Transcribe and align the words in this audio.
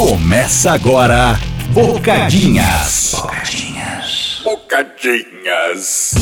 Começa 0.00 0.72
agora, 0.72 1.38
Bocadinhas. 1.74 3.12
Bocadinhas. 3.14 4.40
Bocadinhas. 4.42 6.14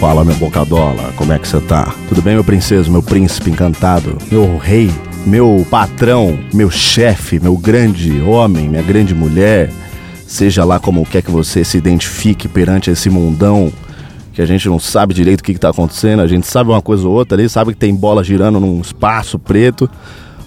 Fala, 0.00 0.24
meu 0.24 0.34
bocadola, 0.34 1.12
como 1.16 1.32
é 1.32 1.38
que 1.38 1.46
você 1.46 1.60
tá? 1.60 1.94
Tudo 2.08 2.20
bem, 2.20 2.34
meu 2.34 2.42
princeso, 2.42 2.90
meu 2.90 3.04
príncipe 3.04 3.48
encantado, 3.48 4.18
meu 4.28 4.56
rei, 4.56 4.90
meu 5.28 5.66
patrão, 5.70 6.38
meu 6.54 6.70
chefe, 6.70 7.38
meu 7.38 7.54
grande 7.54 8.18
homem, 8.22 8.66
minha 8.66 8.82
grande 8.82 9.14
mulher, 9.14 9.70
seja 10.26 10.64
lá 10.64 10.80
como 10.80 11.04
quer 11.04 11.20
que 11.20 11.30
você 11.30 11.62
se 11.62 11.76
identifique 11.76 12.48
perante 12.48 12.90
esse 12.90 13.10
mundão 13.10 13.70
que 14.32 14.40
a 14.40 14.46
gente 14.46 14.66
não 14.68 14.80
sabe 14.80 15.12
direito 15.12 15.40
o 15.40 15.44
que, 15.44 15.52
que 15.52 15.60
tá 15.60 15.68
acontecendo, 15.68 16.20
a 16.20 16.26
gente 16.26 16.46
sabe 16.46 16.70
uma 16.70 16.80
coisa 16.80 17.06
ou 17.06 17.12
outra 17.12 17.36
ali, 17.36 17.46
sabe 17.46 17.74
que 17.74 17.78
tem 17.78 17.94
bola 17.94 18.24
girando 18.24 18.58
num 18.58 18.80
espaço 18.80 19.38
preto, 19.38 19.90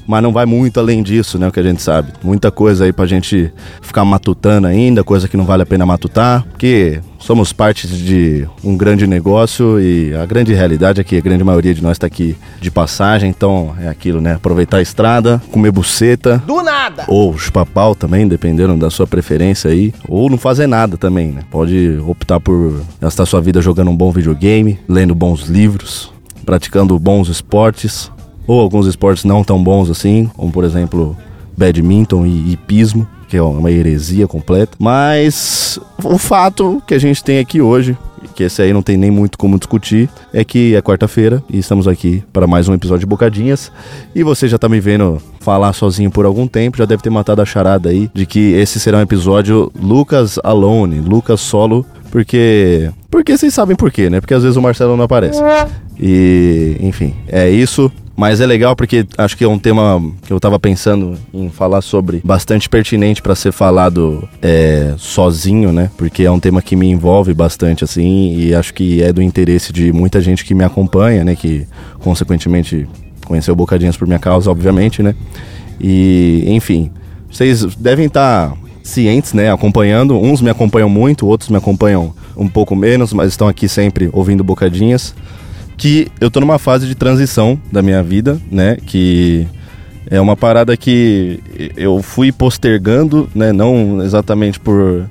mas 0.07 0.23
não 0.23 0.33
vai 0.33 0.47
muito 0.47 0.79
além 0.79 1.03
disso, 1.03 1.37
né? 1.37 1.48
O 1.48 1.51
que 1.51 1.59
a 1.59 1.63
gente 1.63 1.81
sabe. 1.81 2.11
Muita 2.23 2.49
coisa 2.49 2.85
aí 2.85 2.91
pra 2.91 3.05
gente 3.05 3.53
ficar 3.81 4.03
matutando 4.03 4.65
ainda, 4.65 5.03
coisa 5.03 5.27
que 5.27 5.37
não 5.37 5.45
vale 5.45 5.61
a 5.61 5.65
pena 5.65 5.85
matutar, 5.85 6.43
porque 6.49 6.99
somos 7.21 7.53
parte 7.53 7.88
de 7.88 8.48
um 8.63 8.75
grande 8.75 9.07
negócio 9.07 9.79
e 9.79 10.13
a 10.13 10.25
grande 10.25 10.53
realidade 10.53 10.99
é 10.99 11.03
que 11.03 11.16
a 11.16 11.21
grande 11.21 11.43
maioria 11.43 11.73
de 11.73 11.81
nós 11.81 11.93
está 11.93 12.07
aqui 12.07 12.35
de 12.59 12.70
passagem, 12.70 13.29
então 13.29 13.73
é 13.79 13.88
aquilo, 13.88 14.20
né? 14.20 14.34
Aproveitar 14.34 14.77
a 14.77 14.81
estrada, 14.81 15.41
comer 15.52 15.71
buceta. 15.71 16.43
Do 16.45 16.62
nada! 16.62 17.05
Ou 17.07 17.38
chupapau 17.38 17.95
também, 17.95 18.27
dependendo 18.27 18.76
da 18.76 18.89
sua 18.89 19.07
preferência 19.07 19.71
aí. 19.71 19.93
Ou 20.07 20.29
não 20.29 20.38
fazer 20.38 20.67
nada 20.67 20.98
também, 20.98 21.31
né? 21.31 21.43
Pode 21.49 21.99
optar 22.05 22.40
por 22.40 22.82
gastar 22.99 23.26
sua 23.26 23.40
vida 23.40 23.62
jogando 23.62 23.91
um 23.91 23.95
bom 23.95 24.12
videogame, 24.12 24.79
lendo 24.90 25.15
bons 25.15 25.43
livros, 25.43 26.12
praticando 26.45 26.98
bons 26.99 27.29
esportes, 27.29 28.12
ou 28.48 28.60
alguns 28.60 28.88
esportes 28.88 29.23
não 29.23 29.43
tão 29.43 29.63
bons 29.63 29.90
assim, 29.90 30.29
como 30.35 30.51
por 30.51 30.63
exemplo 30.63 31.15
badminton 31.55 32.26
e 32.26 32.54
hipismo, 32.54 33.07
que 33.27 33.38
é 33.38 33.41
uma 33.41 33.71
heresia 33.71 34.27
completa. 34.27 34.74
Mas 34.80 35.80
o 36.04 36.18
fato 36.18 36.82
que 36.85 36.94
a 36.94 36.99
gente 36.99 37.24
tem 37.24 37.40
aqui 37.40 37.62
hoje, 37.62 37.98
que 38.35 38.44
esse 38.44 38.62
aí 38.62 38.74
não 38.74 38.82
tem 38.82 38.98
nem 38.98 39.12
muito 39.12 39.38
como 39.38 39.57
discutir, 39.57 40.10
é 40.34 40.44
que 40.44 40.76
é 40.76 40.82
quarta-feira 40.82 41.44
e 41.49 41.57
estamos 41.57 41.88
aqui 41.88 42.24
para 42.34 42.48
mais 42.48 42.68
um 42.68 42.74
episódio 42.74 43.02
de 43.02 43.05
Bocadinhas. 43.05 43.72
E 44.13 44.24
você 44.24 44.48
já 44.48 44.57
tá 44.57 44.68
me 44.68 44.79
vendo 44.79 45.22
falar 45.40 45.74
sozinho 45.74 46.12
por 46.12 46.26
algum 46.26 46.48
tempo, 46.48 46.77
já 46.77 46.85
deve 46.85 47.02
ter 47.02 47.10
matado 47.10 47.41
a 47.41 47.46
charada 47.46 47.90
aí 47.90 48.10
de 48.13 48.26
que 48.26 48.54
esse 48.54 48.79
será 48.79 48.98
um 48.98 49.02
episódio 49.02 49.72
Lucas 49.79 50.40
Alone, 50.44 50.99
Lucas 50.99 51.41
solo, 51.41 51.85
porque 52.12 52.91
porque 53.12 53.37
vocês 53.37 53.54
sabem 53.54 53.76
por 53.76 53.91
quê, 53.91 54.09
né? 54.09 54.21
Porque 54.21 54.34
às 54.34 54.41
vezes 54.41 54.57
o 54.57 54.62
Marcelo 54.62 54.95
não 54.95 55.04
aparece. 55.04 55.40
E, 55.99 56.77
enfim, 56.79 57.13
é 57.27 57.49
isso. 57.49 57.91
Mas 58.15 58.40
é 58.40 58.45
legal 58.45 58.76
porque 58.76 59.05
acho 59.17 59.35
que 59.35 59.43
é 59.43 59.48
um 59.48 59.57
tema 59.57 60.01
que 60.26 60.31
eu 60.31 60.40
tava 60.40 60.59
pensando 60.59 61.17
em 61.34 61.49
falar 61.49 61.82
sobre, 61.82 62.21
bastante 62.23 62.70
pertinente 62.70 63.21
para 63.21 63.34
ser 63.35 63.51
falado 63.51 64.28
é, 64.41 64.94
sozinho, 64.97 65.72
né? 65.72 65.89
Porque 65.97 66.23
é 66.23 66.31
um 66.31 66.39
tema 66.39 66.62
que 66.62 66.75
me 66.75 66.88
envolve 66.88 67.34
bastante, 67.34 67.84
assim, 67.84 68.35
e 68.38 68.53
acho 68.53 68.73
que 68.73 69.01
é 69.01 69.12
do 69.12 69.22
interesse 69.22 69.73
de 69.73 69.91
muita 69.91 70.22
gente 70.22 70.45
que 70.45 70.53
me 70.53 70.63
acompanha, 70.63 71.23
né? 71.23 71.35
Que, 71.35 71.66
consequentemente, 72.00 72.88
conheceu 73.25 73.56
Bocadinhas 73.56 73.97
por 73.97 74.07
minha 74.07 74.19
causa, 74.19 74.51
obviamente, 74.51 75.01
né? 75.01 75.16
E, 75.79 76.44
enfim, 76.47 76.91
vocês 77.31 77.75
devem 77.75 78.06
estar 78.06 78.53
cientes, 78.84 79.34
né? 79.34 79.51
Acompanhando. 79.51 80.18
Uns 80.18 80.41
me 80.41 80.50
acompanham 80.50 80.90
muito, 80.90 81.28
outros 81.28 81.50
me 81.50 81.57
acompanham 81.57 82.13
um 82.35 82.47
pouco 82.47 82.75
menos, 82.75 83.13
mas 83.13 83.29
estão 83.29 83.47
aqui 83.47 83.68
sempre 83.68 84.09
ouvindo 84.12 84.44
Bocadinhas 84.44 85.13
que 85.81 86.11
eu 86.22 86.29
tô 86.29 86.39
numa 86.39 86.59
fase 86.59 86.85
de 86.85 86.94
transição 86.94 87.59
da 87.72 87.81
minha 87.81 88.03
vida, 88.03 88.39
né? 88.51 88.78
Que 88.85 89.47
é 90.05 90.22
uma 90.22 90.38
parada 90.38 90.78
que 90.78 91.39
eu 91.75 92.03
fui 92.03 92.31
postergando, 92.31 93.28
né? 93.33 93.51
Não 93.51 94.00
exatamente 94.03 94.59
por. 94.59 95.09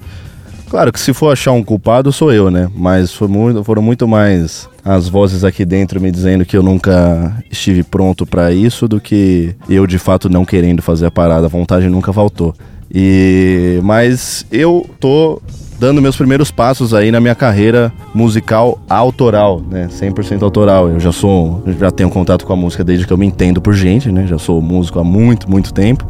Claro 0.68 0.92
que 0.92 1.00
se 1.00 1.12
for 1.12 1.32
achar 1.32 1.50
um 1.50 1.64
culpado 1.64 2.12
sou 2.12 2.32
eu, 2.32 2.52
né? 2.52 2.70
Mas 2.72 3.12
foi 3.12 3.26
muito, 3.26 3.64
foram 3.64 3.82
muito 3.82 4.06
mais 4.06 4.68
as 4.84 5.08
vozes 5.08 5.42
aqui 5.42 5.64
dentro 5.64 6.00
me 6.00 6.12
dizendo 6.12 6.44
que 6.44 6.56
eu 6.56 6.62
nunca 6.62 7.42
estive 7.50 7.82
pronto 7.82 8.24
para 8.24 8.52
isso 8.52 8.86
do 8.86 9.00
que 9.00 9.56
eu 9.68 9.84
de 9.88 9.98
fato 9.98 10.28
não 10.28 10.44
querendo 10.44 10.82
fazer 10.82 11.06
a 11.06 11.10
parada. 11.10 11.46
A 11.46 11.48
vontade 11.50 11.88
nunca 11.88 12.12
faltou. 12.12 12.54
E 12.92 13.80
mas 13.82 14.44
eu 14.50 14.88
tô 14.98 15.40
dando 15.80 16.02
meus 16.02 16.14
primeiros 16.14 16.50
passos 16.50 16.92
aí 16.92 17.10
na 17.10 17.20
minha 17.20 17.34
carreira 17.34 17.90
musical 18.12 18.78
autoral, 18.86 19.62
né? 19.70 19.88
100% 19.90 20.42
autoral. 20.42 20.90
Eu 20.90 21.00
já 21.00 21.10
sou, 21.10 21.62
já 21.78 21.90
tenho 21.90 22.10
contato 22.10 22.44
com 22.44 22.52
a 22.52 22.56
música 22.56 22.84
desde 22.84 23.06
que 23.06 23.12
eu 23.12 23.16
me 23.16 23.24
entendo 23.26 23.62
por 23.62 23.72
gente, 23.72 24.12
né? 24.12 24.26
Já 24.26 24.36
sou 24.38 24.60
músico 24.60 24.98
há 24.98 25.04
muito, 25.04 25.50
muito 25.50 25.72
tempo. 25.72 26.06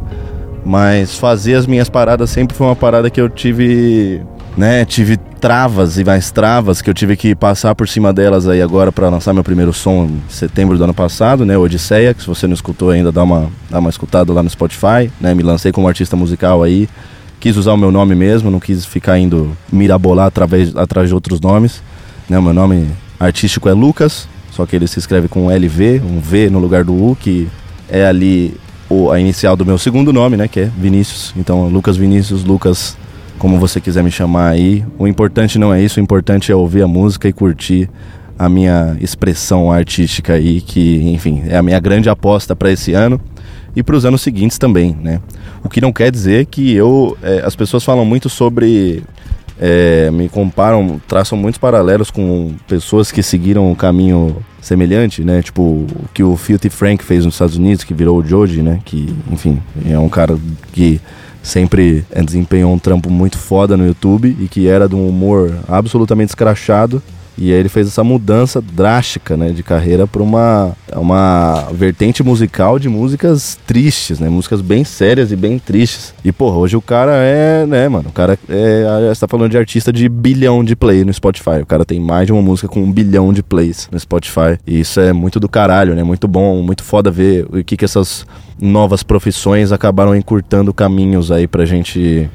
Mas 0.65 1.17
fazer 1.17 1.55
as 1.55 1.65
minhas 1.65 1.89
paradas 1.89 2.29
sempre 2.29 2.55
foi 2.55 2.67
uma 2.67 2.75
parada 2.75 3.09
que 3.09 3.19
eu 3.19 3.29
tive, 3.29 4.21
né? 4.57 4.85
Tive 4.85 5.17
travas 5.17 5.97
e 5.97 6.03
mais 6.03 6.31
travas 6.31 6.81
que 6.81 6.89
eu 6.89 6.93
tive 6.93 7.15
que 7.15 7.33
passar 7.33 7.73
por 7.73 7.87
cima 7.87 8.13
delas 8.13 8.47
aí 8.47 8.61
agora 8.61 8.91
para 8.91 9.09
lançar 9.09 9.33
meu 9.33 9.43
primeiro 9.43 9.73
som 9.73 10.05
em 10.05 10.21
setembro 10.29 10.77
do 10.77 10.83
ano 10.83 10.93
passado, 10.93 11.45
né? 11.45 11.57
Odisseia, 11.57 12.13
que 12.13 12.21
se 12.21 12.27
você 12.27 12.47
não 12.47 12.53
escutou 12.53 12.89
ainda, 12.89 13.11
dá 13.11 13.23
uma, 13.23 13.49
dá 13.69 13.79
uma 13.79 13.89
escutada 13.89 14.31
lá 14.31 14.43
no 14.43 14.49
Spotify, 14.49 15.11
né? 15.19 15.33
Me 15.33 15.43
lancei 15.43 15.71
como 15.71 15.87
artista 15.87 16.15
musical 16.15 16.61
aí 16.61 16.87
quis 17.41 17.57
usar 17.57 17.73
o 17.73 17.77
meu 17.77 17.91
nome 17.91 18.13
mesmo, 18.13 18.51
não 18.51 18.59
quis 18.59 18.85
ficar 18.85 19.17
indo 19.17 19.57
mirabolar 19.71 20.27
através, 20.27 20.75
atrás 20.77 21.09
de 21.09 21.13
outros 21.13 21.41
nomes. 21.41 21.81
Né? 22.29 22.37
O 22.37 22.41
meu 22.41 22.53
nome 22.53 22.87
artístico 23.19 23.67
é 23.67 23.73
Lucas, 23.73 24.27
só 24.51 24.65
que 24.65 24.75
ele 24.75 24.87
se 24.87 24.99
escreve 24.99 25.27
com 25.27 25.49
LV, 25.49 26.01
um 26.05 26.19
V 26.19 26.51
no 26.51 26.59
lugar 26.59 26.83
do 26.83 26.93
U, 26.93 27.17
que 27.19 27.49
é 27.89 28.05
ali 28.05 28.55
o, 28.87 29.09
a 29.09 29.19
inicial 29.19 29.57
do 29.57 29.65
meu 29.65 29.79
segundo 29.79 30.13
nome, 30.13 30.37
né? 30.37 30.47
Que 30.47 30.61
é 30.61 30.71
Vinícius. 30.77 31.33
Então, 31.35 31.67
Lucas 31.67 31.97
Vinícius, 31.97 32.43
Lucas, 32.43 32.95
como 33.41 33.57
você 33.57 33.81
quiser 33.81 34.03
me 34.03 34.11
chamar 34.11 34.49
aí. 34.49 34.85
O 34.99 35.07
importante 35.07 35.57
não 35.57 35.73
é 35.73 35.81
isso, 35.81 35.99
o 35.99 36.03
importante 36.03 36.51
é 36.51 36.55
ouvir 36.55 36.83
a 36.83 36.87
música 36.87 37.27
e 37.27 37.33
curtir 37.33 37.89
a 38.37 38.47
minha 38.47 38.95
expressão 39.01 39.71
artística 39.71 40.33
aí, 40.33 40.61
que, 40.61 41.01
enfim, 41.11 41.41
é 41.47 41.57
a 41.57 41.63
minha 41.63 41.79
grande 41.79 42.07
aposta 42.07 42.55
para 42.55 42.71
esse 42.71 42.93
ano 42.93 43.19
e 43.75 43.81
para 43.81 43.95
os 43.95 44.05
anos 44.05 44.21
seguintes 44.21 44.59
também, 44.59 44.95
né? 45.01 45.19
O 45.63 45.69
que 45.69 45.81
não 45.81 45.91
quer 45.91 46.11
dizer 46.11 46.45
que 46.45 46.71
eu. 46.71 47.17
É, 47.23 47.41
as 47.43 47.55
pessoas 47.55 47.83
falam 47.83 48.05
muito 48.05 48.29
sobre. 48.29 49.03
É, 49.59 50.11
me 50.11 50.29
comparam, 50.29 51.01
traçam 51.07 51.35
muitos 51.35 51.57
paralelos 51.57 52.11
com 52.11 52.53
pessoas 52.67 53.11
que 53.11 53.23
seguiram 53.23 53.71
um 53.71 53.75
caminho 53.75 54.37
semelhante, 54.61 55.23
né? 55.23 55.41
Tipo, 55.41 55.61
o 55.63 56.09
que 56.13 56.23
o 56.23 56.37
Filthy 56.37 56.69
Frank 56.69 57.03
fez 57.03 57.25
nos 57.25 57.33
Estados 57.33 57.57
Unidos, 57.57 57.83
que 57.83 57.93
virou 57.93 58.19
o 58.19 58.23
Joji, 58.23 58.61
né? 58.61 58.79
Que, 58.85 59.11
enfim, 59.31 59.59
é 59.89 59.97
um 59.97 60.09
cara 60.09 60.37
que 60.71 61.01
sempre 61.41 62.05
desempenhou 62.25 62.73
um 62.73 62.79
trampo 62.79 63.09
muito 63.09 63.37
foda 63.37 63.75
no 63.75 63.85
YouTube 63.85 64.35
e 64.39 64.47
que 64.47 64.67
era 64.67 64.87
de 64.87 64.95
um 64.95 65.07
humor 65.07 65.53
absolutamente 65.67 66.29
escrachado 66.29 67.01
e 67.37 67.51
aí 67.51 67.59
ele 67.59 67.69
fez 67.69 67.87
essa 67.87 68.03
mudança 68.03 68.61
drástica, 68.61 69.37
né, 69.37 69.51
de 69.51 69.63
carreira 69.63 70.05
para 70.05 70.21
uma, 70.21 70.75
uma 70.93 71.67
vertente 71.71 72.23
musical 72.23 72.77
de 72.77 72.89
músicas 72.89 73.57
tristes, 73.65 74.19
né, 74.19 74.29
músicas 74.29 74.61
bem 74.61 74.83
sérias 74.83 75.31
e 75.31 75.35
bem 75.35 75.57
tristes. 75.57 76.13
E 76.23 76.31
porra, 76.31 76.57
hoje 76.57 76.75
o 76.75 76.81
cara 76.81 77.13
é, 77.15 77.65
né, 77.65 77.87
mano, 77.87 78.09
o 78.09 78.11
cara 78.11 78.37
é, 78.49 79.11
está 79.11 79.27
falando 79.27 79.51
de 79.51 79.57
artista 79.57 79.91
de 79.91 80.07
bilhão 80.07 80.63
de 80.63 80.75
play 80.75 81.03
no 81.03 81.13
Spotify. 81.13 81.61
O 81.61 81.65
cara 81.65 81.85
tem 81.85 81.99
mais 81.99 82.27
de 82.27 82.33
uma 82.33 82.41
música 82.41 82.67
com 82.67 82.81
um 82.81 82.91
bilhão 82.91 83.33
de 83.33 83.41
plays 83.41 83.87
no 83.91 83.99
Spotify. 83.99 84.59
E 84.67 84.81
isso 84.81 84.99
é 84.99 85.13
muito 85.13 85.39
do 85.39 85.49
caralho, 85.49 85.95
né, 85.95 86.03
muito 86.03 86.27
bom, 86.27 86.61
muito 86.61 86.83
foda 86.83 87.09
ver 87.09 87.45
o 87.49 87.63
que 87.63 87.77
que 87.77 87.85
essas 87.85 88.25
novas 88.59 89.01
profissões 89.01 89.71
acabaram 89.71 90.15
encurtando 90.15 90.73
caminhos 90.73 91.31
aí 91.31 91.47
pra 91.47 91.65
gente 91.65 92.29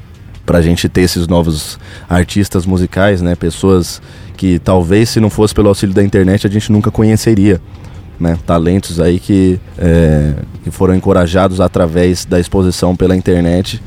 pra 0.47 0.61
gente 0.61 0.87
ter 0.87 1.01
esses 1.01 1.27
novos 1.27 1.77
artistas 2.09 2.65
musicais, 2.65 3.21
né, 3.21 3.35
pessoas 3.35 4.01
que 4.37 4.57
talvez 4.57 5.09
se 5.09 5.19
não 5.19 5.29
fosse 5.29 5.53
pelo 5.53 5.67
auxílio 5.67 5.93
da 5.93 6.01
internet 6.01 6.47
a 6.47 6.49
gente 6.49 6.71
nunca 6.71 6.89
conheceria. 6.89 7.61
Né? 8.17 8.35
Talentos 8.47 8.99
aí 8.99 9.19
que, 9.19 9.59
é, 9.77 10.33
que 10.63 10.71
foram 10.71 10.95
encorajados 10.95 11.59
através 11.59 12.25
da 12.25 12.39
exposição 12.39 12.95
pela 12.95 13.15
internet. 13.15 13.79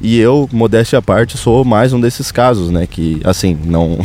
E 0.00 0.18
eu, 0.18 0.48
modéstia 0.52 0.98
à 0.98 1.02
parte, 1.02 1.36
sou 1.36 1.64
mais 1.64 1.92
um 1.92 2.00
desses 2.00 2.32
casos, 2.32 2.70
né? 2.70 2.86
Que, 2.86 3.20
assim, 3.22 3.56
não. 3.64 3.96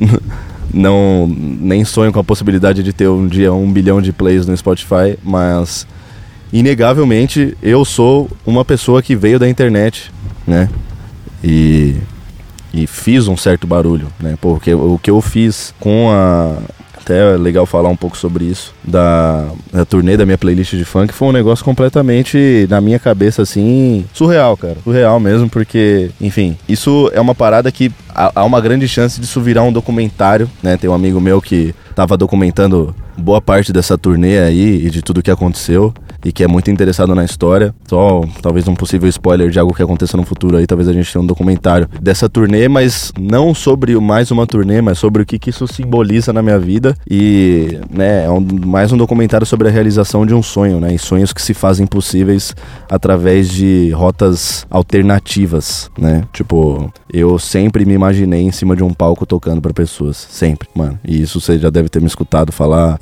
não 0.72 1.26
nem 1.28 1.84
sonho 1.84 2.10
com 2.10 2.18
a 2.18 2.24
possibilidade 2.24 2.82
de 2.82 2.92
ter 2.94 3.06
um 3.06 3.26
dia 3.26 3.52
um 3.52 3.70
bilhão 3.70 4.00
de 4.00 4.12
plays 4.12 4.46
no 4.46 4.56
Spotify, 4.56 5.18
mas 5.22 5.86
inegavelmente 6.50 7.54
eu 7.62 7.84
sou 7.84 8.30
uma 8.46 8.64
pessoa 8.64 9.02
que 9.02 9.14
veio 9.14 9.38
da 9.38 9.46
internet, 9.46 10.10
né? 10.46 10.70
E 11.42 11.96
e 12.74 12.86
fiz 12.86 13.28
um 13.28 13.36
certo 13.36 13.66
barulho, 13.66 14.08
né? 14.18 14.36
Porque 14.40 14.72
o 14.72 14.98
que 14.98 15.10
eu 15.10 15.20
fiz 15.20 15.74
com 15.78 16.10
a 16.10 16.56
até 17.02 17.34
é 17.34 17.36
legal 17.36 17.66
falar 17.66 17.88
um 17.88 17.96
pouco 17.96 18.16
sobre 18.16 18.44
isso, 18.44 18.72
da, 18.84 19.48
da 19.72 19.84
turnê 19.84 20.16
da 20.16 20.24
minha 20.24 20.38
playlist 20.38 20.74
de 20.74 20.84
funk, 20.84 21.12
foi 21.12 21.28
um 21.28 21.32
negócio 21.32 21.64
completamente, 21.64 22.66
na 22.70 22.80
minha 22.80 22.98
cabeça, 22.98 23.42
assim, 23.42 24.04
surreal, 24.14 24.56
cara. 24.56 24.76
Surreal 24.84 25.18
mesmo, 25.18 25.50
porque, 25.50 26.10
enfim, 26.20 26.56
isso 26.68 27.10
é 27.12 27.20
uma 27.20 27.34
parada 27.34 27.72
que 27.72 27.90
há, 28.08 28.30
há 28.36 28.44
uma 28.44 28.60
grande 28.60 28.86
chance 28.86 29.20
disso 29.20 29.40
virar 29.40 29.64
um 29.64 29.72
documentário, 29.72 30.48
né? 30.62 30.76
Tem 30.76 30.88
um 30.88 30.94
amigo 30.94 31.20
meu 31.20 31.42
que 31.42 31.74
tava 31.94 32.16
documentando 32.16 32.94
boa 33.16 33.40
parte 33.40 33.72
dessa 33.72 33.96
turnê 33.98 34.38
aí 34.38 34.86
e 34.86 34.90
de 34.90 35.02
tudo 35.02 35.22
que 35.22 35.30
aconteceu 35.30 35.92
e 36.24 36.32
que 36.32 36.44
é 36.44 36.48
muito 36.48 36.70
interessado 36.70 37.14
na 37.14 37.24
história. 37.24 37.74
Só 37.88 38.22
talvez 38.40 38.68
um 38.68 38.74
possível 38.74 39.08
spoiler 39.08 39.50
de 39.50 39.58
algo 39.58 39.74
que 39.74 39.82
aconteça 39.82 40.16
no 40.16 40.24
futuro 40.24 40.56
aí, 40.56 40.66
talvez 40.66 40.88
a 40.88 40.92
gente 40.92 41.12
tenha 41.12 41.22
um 41.22 41.26
documentário 41.26 41.88
dessa 42.00 42.28
turnê, 42.28 42.68
mas 42.68 43.12
não 43.18 43.54
sobre 43.54 43.98
mais 43.98 44.30
uma 44.30 44.46
turnê, 44.46 44.80
mas 44.80 44.98
sobre 44.98 45.22
o 45.22 45.26
que, 45.26 45.38
que 45.38 45.50
isso 45.50 45.66
simboliza 45.66 46.32
na 46.32 46.42
minha 46.42 46.58
vida 46.58 46.96
e, 47.10 47.78
né, 47.90 48.24
é 48.24 48.30
um, 48.30 48.40
mais 48.64 48.92
um 48.92 48.96
documentário 48.96 49.46
sobre 49.46 49.68
a 49.68 49.70
realização 49.70 50.24
de 50.24 50.34
um 50.34 50.42
sonho, 50.42 50.80
né, 50.80 50.94
e 50.94 50.98
sonhos 50.98 51.32
que 51.32 51.42
se 51.42 51.54
fazem 51.54 51.86
possíveis 51.86 52.54
através 52.88 53.48
de 53.48 53.90
rotas 53.90 54.66
alternativas, 54.70 55.90
né? 55.98 56.24
Tipo, 56.32 56.92
eu 57.12 57.38
sempre 57.38 57.84
me 57.84 57.94
imaginei 57.94 58.42
em 58.42 58.52
cima 58.52 58.76
de 58.76 58.82
um 58.82 58.92
palco 58.92 59.26
tocando 59.26 59.60
para 59.60 59.72
pessoas, 59.72 60.16
sempre, 60.30 60.68
mano. 60.74 60.98
E 61.04 61.22
isso 61.22 61.40
você 61.40 61.58
já 61.58 61.70
deve 61.70 61.88
ter 61.88 62.00
me 62.00 62.06
escutado 62.06 62.52
falar 62.52 62.96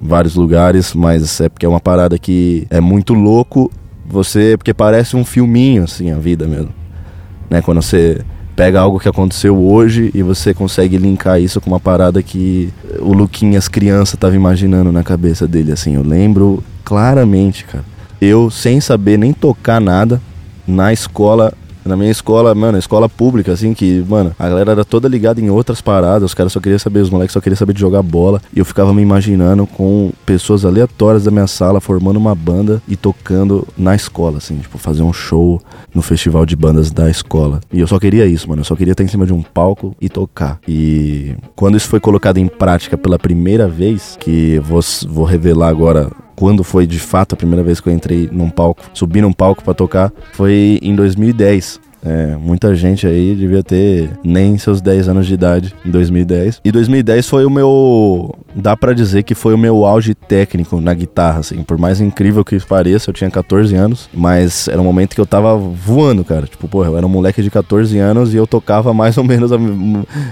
vários 0.00 0.34
lugares, 0.34 0.94
mas 0.94 1.40
é 1.40 1.48
porque 1.48 1.66
é 1.66 1.68
uma 1.68 1.80
parada 1.80 2.18
que 2.18 2.66
é 2.70 2.80
muito 2.80 3.14
louco 3.14 3.70
você, 4.04 4.56
porque 4.58 4.74
parece 4.74 5.16
um 5.16 5.24
filminho 5.24 5.84
assim 5.84 6.10
a 6.10 6.18
vida 6.18 6.46
mesmo. 6.46 6.70
Né? 7.48 7.62
Quando 7.62 7.80
você 7.80 8.20
pega 8.54 8.80
algo 8.80 9.00
que 9.00 9.08
aconteceu 9.08 9.58
hoje 9.58 10.10
e 10.14 10.22
você 10.22 10.52
consegue 10.52 10.98
linkar 10.98 11.40
isso 11.40 11.60
com 11.60 11.70
uma 11.70 11.80
parada 11.80 12.22
que 12.22 12.72
o 13.00 13.12
Luquinhas 13.12 13.68
criança 13.68 14.16
tava 14.16 14.36
imaginando 14.36 14.92
na 14.92 15.02
cabeça 15.02 15.48
dele 15.48 15.72
assim. 15.72 15.94
Eu 15.94 16.02
lembro 16.02 16.62
claramente, 16.84 17.64
cara. 17.64 17.84
Eu 18.20 18.50
sem 18.50 18.80
saber 18.80 19.18
nem 19.18 19.32
tocar 19.32 19.80
nada 19.80 20.20
na 20.66 20.92
escola 20.92 21.52
na 21.84 21.96
minha 21.96 22.10
escola, 22.10 22.54
mano, 22.54 22.78
escola 22.78 23.08
pública, 23.08 23.52
assim, 23.52 23.74
que, 23.74 24.04
mano, 24.08 24.34
a 24.38 24.48
galera 24.48 24.72
era 24.72 24.84
toda 24.84 25.08
ligada 25.08 25.40
em 25.40 25.50
outras 25.50 25.80
paradas, 25.80 26.30
os 26.30 26.34
caras 26.34 26.52
só 26.52 26.60
queriam 26.60 26.78
saber, 26.78 27.00
os 27.00 27.10
moleques 27.10 27.32
só 27.32 27.40
queriam 27.40 27.56
saber 27.56 27.72
de 27.72 27.80
jogar 27.80 28.02
bola. 28.02 28.40
E 28.54 28.58
eu 28.58 28.64
ficava 28.64 28.92
me 28.92 29.02
imaginando 29.02 29.66
com 29.66 30.12
pessoas 30.24 30.64
aleatórias 30.64 31.24
da 31.24 31.30
minha 31.30 31.46
sala 31.46 31.80
formando 31.80 32.16
uma 32.16 32.34
banda 32.34 32.82
e 32.88 32.96
tocando 32.96 33.66
na 33.76 33.94
escola, 33.94 34.38
assim, 34.38 34.58
tipo, 34.58 34.78
fazer 34.78 35.02
um 35.02 35.12
show 35.12 35.60
no 35.94 36.02
festival 36.02 36.46
de 36.46 36.56
bandas 36.56 36.90
da 36.90 37.10
escola. 37.10 37.60
E 37.72 37.80
eu 37.80 37.86
só 37.86 37.98
queria 37.98 38.26
isso, 38.26 38.48
mano, 38.48 38.60
eu 38.60 38.64
só 38.64 38.76
queria 38.76 38.92
estar 38.92 39.04
em 39.04 39.08
cima 39.08 39.26
de 39.26 39.32
um 39.32 39.42
palco 39.42 39.94
e 40.00 40.08
tocar. 40.08 40.58
E 40.66 41.34
quando 41.54 41.76
isso 41.76 41.88
foi 41.88 42.00
colocado 42.00 42.38
em 42.38 42.46
prática 42.46 42.96
pela 42.96 43.18
primeira 43.18 43.68
vez, 43.68 44.16
que 44.18 44.58
vou, 44.60 44.80
vou 45.08 45.24
revelar 45.24 45.68
agora 45.68 46.10
quando 46.36 46.64
foi 46.64 46.86
de 46.86 46.98
fato 46.98 47.34
a 47.34 47.36
primeira 47.36 47.62
vez 47.62 47.80
que 47.80 47.88
eu 47.88 47.92
entrei 47.92 48.28
num 48.30 48.50
palco, 48.50 48.82
subi 48.94 49.20
num 49.20 49.32
palco 49.32 49.62
para 49.62 49.74
tocar, 49.74 50.12
foi 50.32 50.78
em 50.82 50.94
2010. 50.94 51.80
É, 52.04 52.36
muita 52.36 52.74
gente 52.74 53.06
aí 53.06 53.34
devia 53.34 53.62
ter 53.62 54.10
nem 54.24 54.58
seus 54.58 54.80
10 54.80 55.08
anos 55.08 55.26
de 55.26 55.34
idade 55.34 55.74
em 55.84 55.90
2010. 55.90 56.60
E 56.64 56.72
2010 56.72 57.28
foi 57.28 57.44
o 57.44 57.50
meu. 57.50 58.34
Dá 58.54 58.76
para 58.76 58.92
dizer 58.92 59.22
que 59.22 59.34
foi 59.34 59.54
o 59.54 59.58
meu 59.58 59.84
auge 59.84 60.14
técnico 60.14 60.80
na 60.80 60.92
guitarra, 60.92 61.40
assim. 61.40 61.62
Por 61.62 61.78
mais 61.78 62.00
incrível 62.00 62.44
que 62.44 62.58
pareça, 62.60 63.10
eu 63.10 63.14
tinha 63.14 63.30
14 63.30 63.74
anos, 63.74 64.08
mas 64.12 64.66
era 64.68 64.80
um 64.80 64.84
momento 64.84 65.14
que 65.14 65.20
eu 65.20 65.26
tava 65.26 65.56
voando, 65.56 66.24
cara. 66.24 66.46
Tipo, 66.46 66.66
porra, 66.66 66.88
eu 66.88 66.96
era 66.96 67.06
um 67.06 67.10
moleque 67.10 67.40
de 67.40 67.50
14 67.50 67.96
anos 67.98 68.34
e 68.34 68.36
eu 68.36 68.46
tocava 68.46 68.92
mais 68.94 69.16
ou 69.16 69.24
menos. 69.24 69.52
A... 69.52 69.56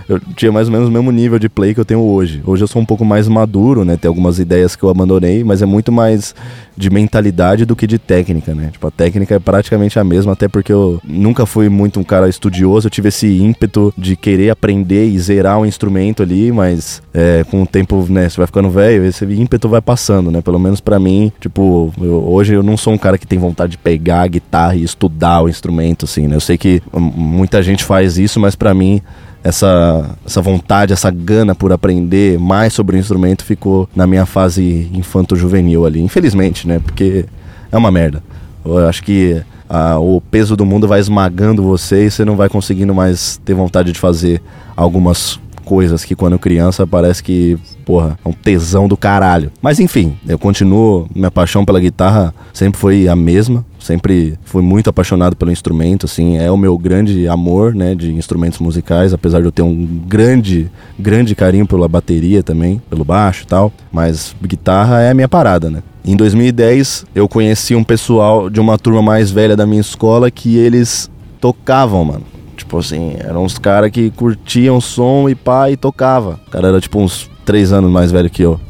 Eu 0.09 0.21
tinha 0.37 0.51
mais 0.51 0.67
ou 0.67 0.73
menos 0.73 0.89
o 0.89 0.93
mesmo 0.93 1.13
nível 1.13 1.39
de 1.39 1.49
play 1.49 1.73
que 1.73 1.81
eu 1.81 1.85
tenho 1.85 2.01
hoje. 2.01 2.43
Hoje 2.45 2.65
eu 2.65 2.69
sou 2.69 2.83
um 2.83 2.87
pouco 2.87 3.05
mais 3.05 3.29
maduro, 3.29 3.85
né? 3.85 3.97
Tem 3.97 4.09
algumas 4.09 4.39
ideias 4.41 4.75
que 4.75 4.83
eu 4.83 4.89
abandonei, 4.89 5.45
mas 5.45 5.63
é 5.63 5.67
muito 5.67 5.93
mais 5.93 6.35
de 6.81 6.89
mentalidade 6.89 7.67
do 7.67 7.77
que 7.77 7.87
de 7.87 7.99
técnica, 7.99 8.55
né? 8.55 8.71
Tipo, 8.73 8.87
a 8.87 8.91
técnica 8.91 9.35
é 9.35 9.39
praticamente 9.39 9.99
a 9.99 10.05
mesma, 10.05 10.33
até 10.33 10.49
porque 10.49 10.73
eu 10.73 11.01
nunca 11.05 11.45
fui 11.45 11.69
muito 11.69 12.01
um 12.01 12.05
cara 12.05 12.29
estudioso, 12.29 12.87
eu 12.87 12.91
tive 12.91 13.09
esse 13.09 13.29
ímpeto 13.39 13.93
de 13.97 14.17
querer 14.17 14.49
aprender 14.49 15.07
e 15.07 15.19
zerar 15.19 15.59
um 15.59 15.67
instrumento 15.67 16.23
ali, 16.23 16.51
mas 16.51 17.03
é, 17.13 17.45
com 17.51 17.63
o 17.63 17.67
tempo, 17.67 18.07
né, 18.09 18.29
você 18.29 18.39
vai 18.39 18.47
ficando 18.47 18.71
velho, 18.71 19.05
esse 19.05 19.25
ímpeto 19.27 19.69
vai 19.69 19.83
passando, 19.83 20.31
né? 20.31 20.41
Pelo 20.41 20.59
menos 20.59 20.81
para 20.81 20.99
mim, 20.99 21.31
tipo, 21.39 21.93
eu, 22.01 22.25
hoje 22.27 22.55
eu 22.55 22.63
não 22.63 22.77
sou 22.77 22.95
um 22.95 22.99
cara 22.99 23.19
que 23.19 23.27
tem 23.27 23.39
vontade 23.39 23.73
de 23.73 23.79
pegar 23.79 24.23
a 24.23 24.27
guitarra 24.27 24.75
e 24.75 24.83
estudar 24.83 25.43
o 25.43 25.49
instrumento, 25.49 26.07
assim, 26.07 26.27
né? 26.27 26.37
Eu 26.37 26.41
sei 26.41 26.57
que 26.57 26.83
muita 26.95 27.63
gente 27.63 27.85
faz 27.85 28.17
isso, 28.17 28.41
mas 28.41 28.57
para 28.57 28.73
mim 28.73 29.03
essa, 29.43 30.11
essa 30.25 30.43
vontade, 30.43 30.93
essa 30.93 31.11
gana 31.11 31.55
por 31.55 31.73
aprender 31.73 32.39
mais 32.39 32.73
sobre 32.73 32.97
o 32.97 32.99
instrumento 32.99 33.45
ficou 33.45 33.89
na 33.95 34.07
minha 34.07 34.27
fase 34.27 34.91
infanto-juvenil 34.93 35.87
ali. 35.87 36.01
Infelizmente, 36.01 36.69
né? 36.69 36.79
Porque 36.79 37.25
é 37.71 37.77
uma 37.77 37.91
merda. 37.91 38.23
Eu 38.65 38.87
acho 38.87 39.03
que 39.03 39.43
ah, 39.69 39.99
o 39.99 40.21
peso 40.21 40.57
do 40.57 40.67
mundo 40.67 40.87
vai 40.87 41.01
esmagando 41.01 41.63
você 41.63 42.07
e 42.07 42.11
você 42.11 42.25
não 42.25 42.37
vai 42.37 42.49
conseguindo 42.49 42.95
mais 42.95 43.41
ter 43.45 43.55
vontade 43.55 43.93
de 43.93 43.99
fazer 43.99 44.43
algumas 44.77 45.41
coisas 45.71 46.05
que 46.05 46.17
quando 46.17 46.37
criança 46.37 46.85
parece 46.85 47.23
que, 47.23 47.57
porra, 47.85 48.19
é 48.25 48.29
um 48.29 48.33
tesão 48.33 48.89
do 48.89 48.97
caralho. 48.97 49.53
Mas 49.63 49.79
enfim, 49.79 50.17
eu 50.27 50.37
continuo, 50.37 51.07
minha 51.15 51.31
paixão 51.31 51.65
pela 51.65 51.79
guitarra 51.79 52.35
sempre 52.53 52.81
foi 52.81 53.07
a 53.07 53.15
mesma, 53.15 53.65
sempre 53.79 54.37
fui 54.45 54.63
muito 54.63 54.91
apaixonado 54.91 55.37
pelo 55.37 55.53
instrumento, 55.53 56.07
assim, 56.07 56.39
é 56.39 56.51
o 56.51 56.57
meu 56.57 56.77
grande 56.77 57.29
amor, 57.29 57.73
né, 57.73 57.95
de 57.95 58.13
instrumentos 58.13 58.59
musicais, 58.59 59.15
apesar 59.15 59.39
de 59.39 59.47
eu 59.47 59.53
ter 59.53 59.63
um 59.63 59.87
grande, 60.09 60.69
grande 60.99 61.37
carinho 61.37 61.69
pela 61.69 61.87
bateria 61.87 62.43
também, 62.43 62.83
pelo 62.91 63.05
baixo 63.05 63.45
e 63.45 63.47
tal, 63.47 63.73
mas 63.93 64.35
guitarra 64.45 65.03
é 65.03 65.13
a 65.13 65.15
minha 65.15 65.29
parada, 65.29 65.71
né. 65.71 65.85
Em 66.05 66.17
2010, 66.17 67.05
eu 67.15 67.29
conheci 67.29 67.77
um 67.77 67.85
pessoal 67.85 68.51
de 68.51 68.59
uma 68.59 68.77
turma 68.77 69.03
mais 69.03 69.31
velha 69.31 69.57
da 69.57 69.67
minha 69.67 69.81
escola 69.81 70.33
que 70.33 70.57
eles 70.57 71.09
tocavam, 71.41 72.05
mano. 72.05 72.40
Tipo 72.61 72.79
assim, 72.79 73.15
eram 73.19 73.43
uns 73.43 73.57
caras 73.59 73.91
que 73.91 74.11
curtiam 74.11 74.83
som 74.83 75.31
e 75.31 75.35
pá 75.35 75.71
e 75.71 75.79
tocava. 75.79 76.39
O 76.47 76.51
cara 76.51 76.69
era 76.69 76.81
tipo 76.81 77.01
uns 77.01 77.31
três 77.43 77.73
anos 77.73 77.91
mais 77.91 78.13
velho 78.13 78.29
que 78.29 78.43
eu. 78.43 78.61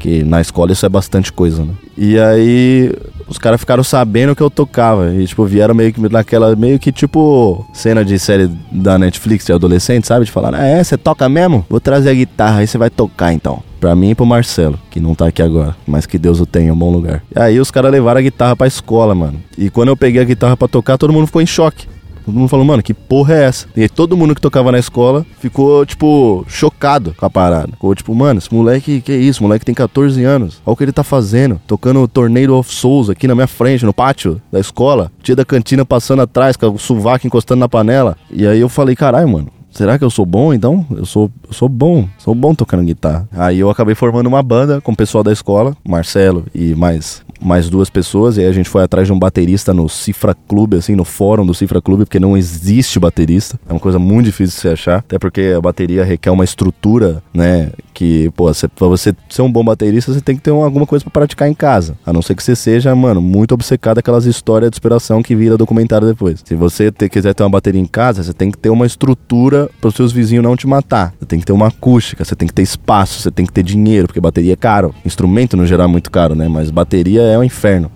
Que 0.00 0.24
na 0.24 0.40
escola 0.40 0.72
isso 0.72 0.84
é 0.84 0.88
bastante 0.88 1.32
coisa, 1.32 1.64
né? 1.64 1.72
E 1.96 2.18
aí 2.18 2.92
os 3.28 3.38
caras 3.38 3.60
ficaram 3.60 3.84
sabendo 3.84 4.34
que 4.34 4.42
eu 4.42 4.50
tocava. 4.50 5.14
E, 5.14 5.24
tipo, 5.24 5.44
vieram 5.44 5.72
meio 5.72 5.92
que 5.92 6.00
naquela, 6.00 6.56
meio 6.56 6.80
que 6.80 6.90
tipo, 6.90 7.64
cena 7.72 8.04
de 8.04 8.18
série 8.18 8.50
da 8.72 8.98
Netflix 8.98 9.46
de 9.46 9.52
adolescente, 9.52 10.04
sabe? 10.04 10.24
De 10.24 10.32
falar, 10.32 10.52
ah, 10.56 10.66
é, 10.66 10.82
você 10.82 10.98
toca 10.98 11.28
mesmo? 11.28 11.64
Vou 11.70 11.78
trazer 11.78 12.10
a 12.10 12.14
guitarra, 12.14 12.58
aí 12.58 12.66
você 12.66 12.76
vai 12.76 12.90
tocar 12.90 13.32
então. 13.32 13.62
Pra 13.78 13.94
mim 13.94 14.10
e 14.10 14.14
pro 14.16 14.26
Marcelo, 14.26 14.78
que 14.90 14.98
não 14.98 15.14
tá 15.14 15.28
aqui 15.28 15.40
agora, 15.40 15.76
mas 15.86 16.06
que 16.06 16.18
Deus 16.18 16.40
o 16.40 16.46
tenha, 16.46 16.72
um 16.72 16.76
bom 16.76 16.90
lugar. 16.90 17.22
E 17.34 17.38
aí 17.38 17.60
os 17.60 17.70
caras 17.70 17.92
levaram 17.92 18.18
a 18.18 18.22
guitarra 18.22 18.56
pra 18.56 18.66
escola, 18.66 19.14
mano. 19.14 19.40
E 19.56 19.70
quando 19.70 19.90
eu 19.90 19.96
peguei 19.96 20.20
a 20.20 20.24
guitarra 20.24 20.56
pra 20.56 20.66
tocar, 20.66 20.98
todo 20.98 21.12
mundo 21.12 21.26
ficou 21.26 21.40
em 21.40 21.46
choque. 21.46 21.86
Todo 22.24 22.34
mundo 22.34 22.48
falou, 22.48 22.64
mano, 22.64 22.82
que 22.82 22.94
porra 22.94 23.34
é 23.34 23.44
essa? 23.44 23.66
E 23.76 23.82
aí 23.82 23.88
todo 23.88 24.16
mundo 24.16 24.34
que 24.34 24.40
tocava 24.40 24.72
na 24.72 24.78
escola 24.78 25.26
ficou, 25.40 25.84
tipo, 25.84 26.44
chocado 26.48 27.14
com 27.16 27.26
a 27.26 27.30
parada. 27.30 27.68
Ficou 27.72 27.94
tipo, 27.94 28.14
mano, 28.14 28.38
esse 28.38 28.52
moleque, 28.52 29.00
que 29.00 29.12
é 29.12 29.16
isso? 29.16 29.40
O 29.40 29.44
moleque 29.44 29.64
tem 29.64 29.74
14 29.74 30.22
anos. 30.24 30.60
Olha 30.64 30.72
o 30.72 30.76
que 30.76 30.84
ele 30.84 30.92
tá 30.92 31.02
fazendo. 31.02 31.60
Tocando 31.66 32.06
Tornado 32.08 32.56
of 32.56 32.72
Souls 32.72 33.10
aqui 33.10 33.26
na 33.26 33.34
minha 33.34 33.46
frente, 33.46 33.84
no 33.84 33.92
pátio 33.92 34.40
da 34.50 34.60
escola. 34.60 35.10
Tia 35.22 35.36
da 35.36 35.44
cantina 35.44 35.84
passando 35.84 36.22
atrás, 36.22 36.56
com 36.56 36.66
o 36.68 36.78
sovaco 36.78 37.26
encostando 37.26 37.60
na 37.60 37.68
panela. 37.68 38.16
E 38.30 38.46
aí 38.46 38.60
eu 38.60 38.68
falei, 38.68 38.94
caralho, 38.94 39.28
mano, 39.28 39.48
será 39.72 39.98
que 39.98 40.04
eu 40.04 40.10
sou 40.10 40.24
bom 40.24 40.54
então? 40.54 40.86
Eu 40.90 41.04
sou, 41.04 41.30
eu 41.46 41.52
sou 41.52 41.68
bom, 41.68 42.08
sou 42.18 42.34
bom 42.34 42.54
tocando 42.54 42.84
guitarra. 42.84 43.28
Aí 43.32 43.58
eu 43.58 43.70
acabei 43.70 43.94
formando 43.94 44.26
uma 44.26 44.42
banda 44.42 44.80
com 44.80 44.92
o 44.92 44.96
pessoal 44.96 45.24
da 45.24 45.32
escola, 45.32 45.76
Marcelo 45.84 46.44
e 46.54 46.74
mais 46.74 47.22
mais 47.42 47.68
duas 47.68 47.90
pessoas, 47.90 48.36
e 48.36 48.40
aí 48.40 48.46
a 48.46 48.52
gente 48.52 48.68
foi 48.68 48.82
atrás 48.82 49.06
de 49.06 49.12
um 49.12 49.18
baterista 49.18 49.74
no 49.74 49.88
Cifra 49.88 50.34
Clube, 50.34 50.76
assim, 50.76 50.94
no 50.94 51.04
fórum 51.04 51.44
do 51.44 51.52
Cifra 51.52 51.82
Clube, 51.82 52.04
porque 52.04 52.20
não 52.20 52.36
existe 52.36 52.98
baterista. 52.98 53.58
É 53.68 53.72
uma 53.72 53.80
coisa 53.80 53.98
muito 53.98 54.26
difícil 54.26 54.54
de 54.54 54.60
se 54.60 54.68
achar, 54.68 54.98
até 54.98 55.18
porque 55.18 55.52
a 55.56 55.60
bateria 55.60 56.04
requer 56.04 56.30
uma 56.30 56.44
estrutura, 56.44 57.22
né, 57.34 57.70
que, 58.02 58.32
pô, 58.34 58.52
você, 58.52 58.66
pra 58.66 58.88
você 58.88 59.14
ser 59.28 59.42
um 59.42 59.52
bom 59.52 59.64
baterista, 59.64 60.12
você 60.12 60.20
tem 60.20 60.34
que 60.34 60.42
ter 60.42 60.50
alguma 60.50 60.84
coisa 60.84 61.04
para 61.04 61.12
praticar 61.12 61.48
em 61.48 61.54
casa. 61.54 61.96
A 62.04 62.12
não 62.12 62.20
ser 62.20 62.34
que 62.34 62.42
você 62.42 62.56
seja, 62.56 62.92
mano, 62.96 63.20
muito 63.20 63.52
obcecado 63.52 63.98
aquelas 63.98 64.24
histórias 64.24 64.72
de 64.72 64.74
inspiração 64.74 65.22
que 65.22 65.36
vira 65.36 65.56
documentário 65.56 66.08
depois. 66.08 66.42
Se 66.44 66.56
você 66.56 66.90
te, 66.90 67.08
quiser 67.08 67.32
ter 67.32 67.44
uma 67.44 67.50
bateria 67.50 67.80
em 67.80 67.86
casa, 67.86 68.24
você 68.24 68.32
tem 68.32 68.50
que 68.50 68.58
ter 68.58 68.70
uma 68.70 68.86
estrutura 68.86 69.70
para 69.80 69.86
os 69.86 69.94
seus 69.94 70.10
vizinhos 70.10 70.42
não 70.42 70.56
te 70.56 70.66
matar. 70.66 71.14
Você 71.20 71.26
tem 71.26 71.38
que 71.38 71.46
ter 71.46 71.52
uma 71.52 71.68
acústica, 71.68 72.24
você 72.24 72.34
tem 72.34 72.48
que 72.48 72.54
ter 72.54 72.62
espaço, 72.62 73.22
você 73.22 73.30
tem 73.30 73.46
que 73.46 73.52
ter 73.52 73.62
dinheiro, 73.62 74.08
porque 74.08 74.20
bateria 74.20 74.54
é 74.54 74.56
caro. 74.56 74.92
Instrumento 75.04 75.56
no 75.56 75.64
geral 75.64 75.86
é 75.86 75.90
muito 75.90 76.10
caro, 76.10 76.34
né? 76.34 76.48
Mas 76.48 76.72
bateria 76.72 77.22
é 77.22 77.38
um 77.38 77.44
inferno. 77.44 77.88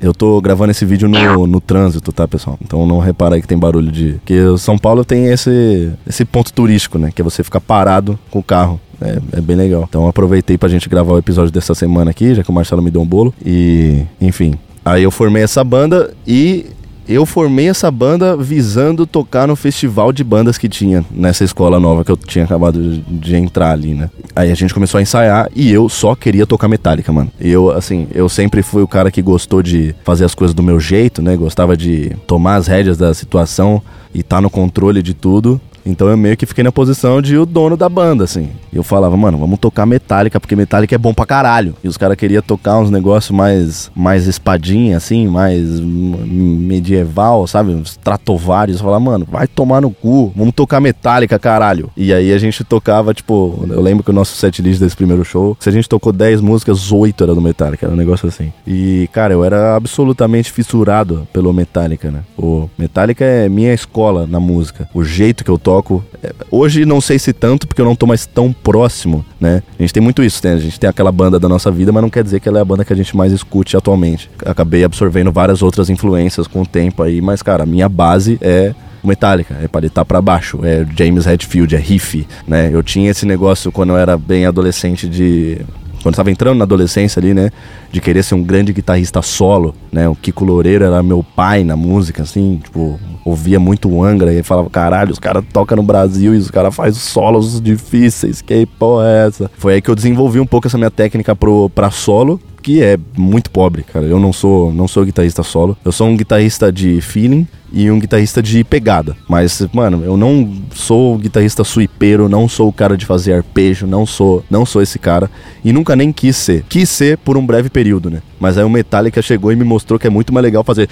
Eu 0.00 0.12
tô 0.12 0.40
gravando 0.40 0.70
esse 0.70 0.84
vídeo 0.84 1.08
no, 1.08 1.46
no 1.46 1.60
trânsito, 1.60 2.12
tá, 2.12 2.26
pessoal? 2.28 2.58
Então 2.62 2.86
não 2.86 2.98
repara 2.98 3.36
aí 3.36 3.40
que 3.40 3.48
tem 3.48 3.58
barulho 3.58 3.90
de. 3.90 4.14
Porque 4.14 4.38
São 4.58 4.76
Paulo 4.76 5.04
tem 5.04 5.26
esse, 5.26 5.90
esse 6.06 6.24
ponto 6.24 6.52
turístico, 6.52 6.98
né? 6.98 7.10
Que 7.14 7.22
é 7.22 7.24
você 7.24 7.42
ficar 7.42 7.60
parado 7.60 8.18
com 8.30 8.38
o 8.38 8.42
carro. 8.42 8.80
É, 9.00 9.18
é, 9.38 9.40
bem 9.40 9.56
legal. 9.56 9.84
Então 9.88 10.06
aproveitei 10.06 10.56
pra 10.56 10.68
gente 10.68 10.88
gravar 10.88 11.14
o 11.14 11.18
episódio 11.18 11.52
dessa 11.52 11.74
semana 11.74 12.10
aqui, 12.10 12.34
já 12.34 12.42
que 12.42 12.50
o 12.50 12.52
Marcelo 12.52 12.82
me 12.82 12.90
deu 12.90 13.02
um 13.02 13.06
bolo. 13.06 13.34
E, 13.44 14.02
enfim. 14.20 14.54
Aí 14.84 15.02
eu 15.02 15.10
formei 15.10 15.42
essa 15.42 15.64
banda 15.64 16.12
e 16.26 16.66
eu 17.08 17.26
formei 17.26 17.68
essa 17.68 17.90
banda 17.90 18.36
visando 18.36 19.06
tocar 19.06 19.46
no 19.46 19.56
festival 19.56 20.12
de 20.12 20.24
bandas 20.24 20.58
que 20.58 20.68
tinha 20.68 21.04
nessa 21.10 21.44
escola 21.44 21.78
nova 21.78 22.04
que 22.04 22.10
eu 22.10 22.16
tinha 22.16 22.44
acabado 22.44 23.02
de 23.08 23.36
entrar 23.36 23.72
ali, 23.72 23.94
né? 23.94 24.10
Aí 24.34 24.50
a 24.50 24.54
gente 24.54 24.72
começou 24.72 24.98
a 24.98 25.02
ensaiar 25.02 25.48
e 25.54 25.70
eu 25.70 25.88
só 25.88 26.14
queria 26.14 26.46
tocar 26.46 26.68
metálica, 26.68 27.12
mano. 27.12 27.30
Eu, 27.40 27.70
assim, 27.70 28.06
eu 28.12 28.28
sempre 28.28 28.62
fui 28.62 28.82
o 28.82 28.88
cara 28.88 29.10
que 29.10 29.22
gostou 29.22 29.62
de 29.62 29.94
fazer 30.04 30.24
as 30.24 30.34
coisas 30.34 30.54
do 30.54 30.62
meu 30.62 30.80
jeito, 30.80 31.20
né? 31.20 31.36
Gostava 31.36 31.76
de 31.76 32.10
tomar 32.26 32.56
as 32.56 32.66
rédeas 32.66 32.96
da 32.96 33.12
situação 33.12 33.82
e 34.14 34.20
estar 34.20 34.36
tá 34.36 34.42
no 34.42 34.50
controle 34.50 35.02
de 35.02 35.14
tudo. 35.14 35.60
Então 35.84 36.08
eu 36.08 36.16
meio 36.16 36.36
que 36.36 36.46
fiquei 36.46 36.64
na 36.64 36.72
posição 36.72 37.20
de 37.20 37.36
o 37.36 37.44
dono 37.44 37.76
da 37.76 37.88
banda, 37.88 38.24
assim. 38.24 38.48
Eu 38.72 38.82
falava, 38.82 39.16
mano, 39.16 39.38
vamos 39.38 39.58
tocar 39.58 39.86
Metallica, 39.86 40.40
porque 40.40 40.56
Metallica 40.56 40.94
é 40.94 40.98
bom 40.98 41.12
pra 41.12 41.26
caralho. 41.26 41.74
E 41.84 41.88
os 41.88 41.96
caras 41.96 42.16
queriam 42.16 42.42
tocar 42.42 42.78
uns 42.78 42.90
negócios 42.90 43.30
mais, 43.30 43.90
mais 43.94 44.26
espadinha, 44.26 44.96
assim, 44.96 45.26
mais 45.26 45.80
medieval, 45.80 47.46
sabe? 47.46 47.72
Uns 47.72 47.96
tratovários. 47.96 48.80
Falava, 48.80 49.00
mano, 49.00 49.26
vai 49.30 49.46
tomar 49.46 49.80
no 49.80 49.90
cu, 49.90 50.32
vamos 50.34 50.54
tocar 50.54 50.80
Metallica, 50.80 51.38
caralho. 51.38 51.90
E 51.96 52.12
aí 52.12 52.32
a 52.32 52.38
gente 52.38 52.64
tocava, 52.64 53.12
tipo, 53.12 53.64
eu 53.68 53.80
lembro 53.80 54.02
que 54.02 54.10
o 54.10 54.14
nosso 54.14 54.36
setlist 54.36 54.80
desse 54.80 54.96
primeiro 54.96 55.24
show, 55.24 55.56
se 55.60 55.68
a 55.68 55.72
gente 55.72 55.88
tocou 55.88 56.12
10 56.12 56.40
músicas, 56.40 56.90
8 56.90 57.24
era 57.24 57.34
do 57.34 57.40
Metallica, 57.40 57.86
era 57.86 57.94
um 57.94 57.98
negócio 57.98 58.28
assim. 58.28 58.52
E, 58.66 59.08
cara, 59.12 59.34
eu 59.34 59.44
era 59.44 59.76
absolutamente 59.76 60.50
fissurado 60.50 61.26
pelo 61.32 61.52
Metallica, 61.52 62.10
né? 62.10 62.20
O 62.36 62.68
Metallica 62.78 63.24
é 63.24 63.48
minha 63.48 63.74
escola 63.74 64.26
na 64.26 64.40
música. 64.40 64.88
O 64.94 65.04
jeito 65.04 65.44
que 65.44 65.50
eu 65.50 65.58
toco 65.58 65.73
toco. 65.74 66.04
É, 66.22 66.32
hoje 66.50 66.84
não 66.84 67.00
sei 67.00 67.18
se 67.18 67.32
tanto, 67.32 67.66
porque 67.66 67.80
eu 67.80 67.84
não 67.84 67.96
tô 67.96 68.06
mais 68.06 68.26
tão 68.26 68.52
próximo, 68.52 69.24
né? 69.40 69.62
A 69.78 69.82
gente 69.82 69.92
tem 69.92 70.02
muito 70.02 70.22
isso, 70.22 70.40
né? 70.44 70.54
A 70.54 70.58
gente 70.58 70.78
tem 70.78 70.88
aquela 70.88 71.10
banda 71.10 71.38
da 71.40 71.48
nossa 71.48 71.70
vida, 71.70 71.90
mas 71.90 72.02
não 72.02 72.10
quer 72.10 72.22
dizer 72.22 72.40
que 72.40 72.48
ela 72.48 72.58
é 72.58 72.62
a 72.62 72.64
banda 72.64 72.84
que 72.84 72.92
a 72.92 72.96
gente 72.96 73.16
mais 73.16 73.32
escute 73.32 73.76
atualmente. 73.76 74.30
Acabei 74.44 74.84
absorvendo 74.84 75.32
várias 75.32 75.62
outras 75.62 75.90
influências 75.90 76.46
com 76.46 76.62
o 76.62 76.66
tempo 76.66 77.02
aí, 77.02 77.20
mas, 77.20 77.42
cara, 77.42 77.64
a 77.64 77.66
minha 77.66 77.88
base 77.88 78.38
é 78.40 78.74
Metallica, 79.02 79.58
é 79.62 79.68
palitar 79.68 80.04
para 80.04 80.22
baixo, 80.22 80.60
é 80.62 80.86
James 80.96 81.26
Hetfield, 81.26 81.74
é 81.74 81.78
riff, 81.78 82.26
né? 82.46 82.70
Eu 82.72 82.82
tinha 82.82 83.10
esse 83.10 83.26
negócio 83.26 83.70
quando 83.70 83.90
eu 83.90 83.98
era 83.98 84.16
bem 84.16 84.46
adolescente 84.46 85.08
de 85.08 85.60
quando 86.04 86.12
estava 86.16 86.30
entrando 86.30 86.58
na 86.58 86.64
adolescência 86.64 87.18
ali, 87.18 87.32
né, 87.32 87.50
de 87.90 87.98
querer 87.98 88.22
ser 88.22 88.34
um 88.34 88.42
grande 88.42 88.74
guitarrista 88.74 89.22
solo, 89.22 89.74
né? 89.90 90.06
O 90.06 90.14
Kiko 90.14 90.44
Loureiro 90.44 90.84
era 90.84 91.02
meu 91.02 91.24
pai 91.34 91.64
na 91.64 91.76
música, 91.76 92.22
assim, 92.22 92.60
tipo, 92.62 93.00
ouvia 93.24 93.58
muito 93.58 94.04
Angra 94.04 94.30
e 94.30 94.42
falava, 94.42 94.68
caralho, 94.68 95.12
os 95.12 95.18
caras 95.18 95.42
tocam 95.50 95.76
no 95.76 95.82
Brasil 95.82 96.34
e 96.34 96.36
os 96.36 96.50
caras 96.50 96.74
fazem 96.74 97.00
solos 97.00 97.58
difíceis, 97.58 98.42
que 98.42 98.66
porra 98.78 99.06
é 99.06 99.26
essa? 99.28 99.50
Foi 99.56 99.72
aí 99.72 99.80
que 99.80 99.88
eu 99.88 99.94
desenvolvi 99.94 100.38
um 100.38 100.46
pouco 100.46 100.66
essa 100.66 100.76
minha 100.76 100.90
técnica 100.90 101.34
pro, 101.34 101.70
pra 101.70 101.90
solo, 101.90 102.38
que 102.64 102.82
é 102.82 102.98
muito 103.14 103.50
pobre, 103.50 103.82
cara. 103.82 104.06
Eu 104.06 104.18
não 104.18 104.32
sou, 104.32 104.72
não 104.72 104.88
sou 104.88 105.04
guitarrista 105.04 105.42
solo. 105.42 105.76
Eu 105.84 105.92
sou 105.92 106.08
um 106.08 106.16
guitarrista 106.16 106.72
de 106.72 106.98
feeling 107.02 107.46
e 107.70 107.90
um 107.90 108.00
guitarrista 108.00 108.42
de 108.42 108.64
pegada. 108.64 109.14
Mas, 109.28 109.66
mano, 109.70 110.02
eu 110.02 110.16
não 110.16 110.50
sou 110.72 111.18
guitarrista 111.18 111.62
suipeiro, 111.62 112.26
não 112.26 112.48
sou 112.48 112.68
o 112.68 112.72
cara 112.72 112.96
de 112.96 113.04
fazer 113.04 113.34
arpejo, 113.34 113.86
não 113.86 114.06
sou, 114.06 114.42
não 114.48 114.64
sou 114.64 114.80
esse 114.80 114.98
cara 114.98 115.30
e 115.62 115.74
nunca 115.74 115.94
nem 115.94 116.10
quis 116.10 116.36
ser. 116.36 116.64
Quis 116.66 116.88
ser 116.88 117.18
por 117.18 117.36
um 117.36 117.44
breve 117.44 117.68
período, 117.68 118.08
né? 118.08 118.22
Mas 118.40 118.56
aí 118.56 118.64
o 118.64 118.70
Metallica 118.70 119.20
chegou 119.20 119.52
e 119.52 119.56
me 119.56 119.64
mostrou 119.64 119.98
que 119.98 120.06
é 120.06 120.10
muito 120.10 120.32
mais 120.32 120.44
legal 120.44 120.64
fazer 120.64 120.88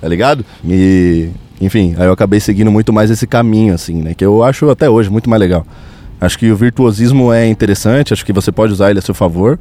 Tá 0.00 0.08
ligado? 0.08 0.44
E 0.64 1.30
enfim, 1.64 1.94
aí 1.98 2.06
eu 2.06 2.12
acabei 2.12 2.40
seguindo 2.40 2.70
muito 2.70 2.92
mais 2.92 3.10
esse 3.10 3.26
caminho, 3.26 3.74
assim, 3.74 4.02
né? 4.02 4.14
Que 4.14 4.24
eu 4.24 4.42
acho 4.42 4.68
até 4.70 4.88
hoje 4.88 5.10
muito 5.10 5.28
mais 5.28 5.40
legal. 5.40 5.66
Acho 6.20 6.38
que 6.38 6.50
o 6.50 6.56
virtuosismo 6.56 7.32
é 7.32 7.46
interessante, 7.46 8.12
acho 8.12 8.24
que 8.24 8.32
você 8.32 8.50
pode 8.52 8.72
usar 8.72 8.90
ele 8.90 8.98
a 8.98 9.02
seu 9.02 9.14
favor, 9.14 9.58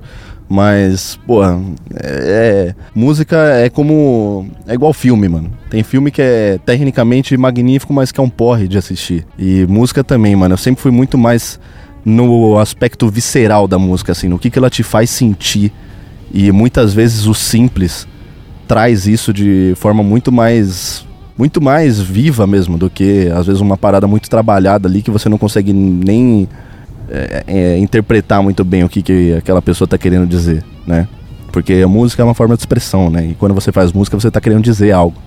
mas, 0.47 1.19
pô, 1.25 1.43
é, 1.43 1.57
é, 2.01 2.75
música 2.93 3.37
é 3.37 3.69
como. 3.69 4.47
É 4.67 4.73
igual 4.73 4.93
filme, 4.93 5.27
mano. 5.27 5.51
Tem 5.69 5.83
filme 5.83 6.11
que 6.11 6.21
é 6.21 6.59
tecnicamente 6.65 7.35
magnífico, 7.37 7.93
mas 7.93 8.11
que 8.11 8.19
é 8.19 8.23
um 8.23 8.29
porre 8.29 8.67
de 8.67 8.77
assistir. 8.77 9.25
E 9.37 9.65
música 9.67 10.03
também, 10.03 10.35
mano. 10.35 10.53
Eu 10.53 10.57
sempre 10.57 10.81
fui 10.81 10.91
muito 10.91 11.17
mais 11.17 11.59
no 12.05 12.59
aspecto 12.59 13.09
visceral 13.09 13.67
da 13.67 13.79
música, 13.79 14.11
assim, 14.11 14.27
no 14.27 14.37
que, 14.37 14.49
que 14.49 14.59
ela 14.59 14.69
te 14.69 14.83
faz 14.83 15.09
sentir. 15.09 15.71
E 16.31 16.51
muitas 16.51 16.93
vezes 16.93 17.25
o 17.25 17.33
simples 17.33 18.07
traz 18.67 19.07
isso 19.07 19.33
de 19.33 19.73
forma 19.75 20.03
muito 20.03 20.31
mais 20.31 21.05
muito 21.37 21.61
mais 21.61 21.99
viva 21.99 22.45
mesmo 22.45 22.77
do 22.77 22.89
que 22.89 23.29
às 23.33 23.47
vezes 23.47 23.61
uma 23.61 23.77
parada 23.77 24.07
muito 24.07 24.29
trabalhada 24.29 24.87
ali 24.87 25.01
que 25.01 25.11
você 25.11 25.27
não 25.27 25.37
consegue 25.37 25.73
nem 25.73 26.47
é, 27.09 27.43
é, 27.47 27.77
interpretar 27.77 28.41
muito 28.41 28.63
bem 28.63 28.83
o 28.83 28.89
que, 28.89 29.01
que 29.01 29.33
aquela 29.33 29.61
pessoa 29.61 29.85
está 29.85 29.97
querendo 29.97 30.27
dizer, 30.27 30.63
né? 30.85 31.07
Porque 31.51 31.73
a 31.73 31.87
música 31.87 32.21
é 32.21 32.25
uma 32.25 32.33
forma 32.33 32.55
de 32.55 32.61
expressão, 32.61 33.09
né? 33.09 33.27
E 33.27 33.35
quando 33.35 33.53
você 33.53 33.71
faz 33.71 33.91
música 33.91 34.19
você 34.19 34.27
está 34.27 34.41
querendo 34.41 34.63
dizer 34.63 34.91
algo, 34.91 35.17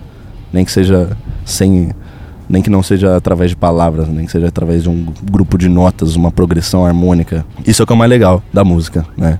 nem 0.52 0.64
que 0.64 0.72
seja 0.72 1.16
sem, 1.44 1.90
nem 2.48 2.62
que 2.62 2.70
não 2.70 2.82
seja 2.82 3.16
através 3.16 3.50
de 3.50 3.56
palavras, 3.56 4.08
nem 4.08 4.26
que 4.26 4.32
seja 4.32 4.48
através 4.48 4.82
de 4.84 4.88
um 4.88 5.06
grupo 5.30 5.58
de 5.58 5.68
notas, 5.68 6.16
uma 6.16 6.30
progressão 6.30 6.84
harmônica. 6.84 7.44
Isso 7.66 7.82
é 7.82 7.84
o 7.84 7.86
que 7.86 7.92
é 7.92 7.96
o 7.96 7.98
mais 7.98 8.10
legal 8.10 8.42
da 8.52 8.64
música, 8.64 9.06
né? 9.16 9.38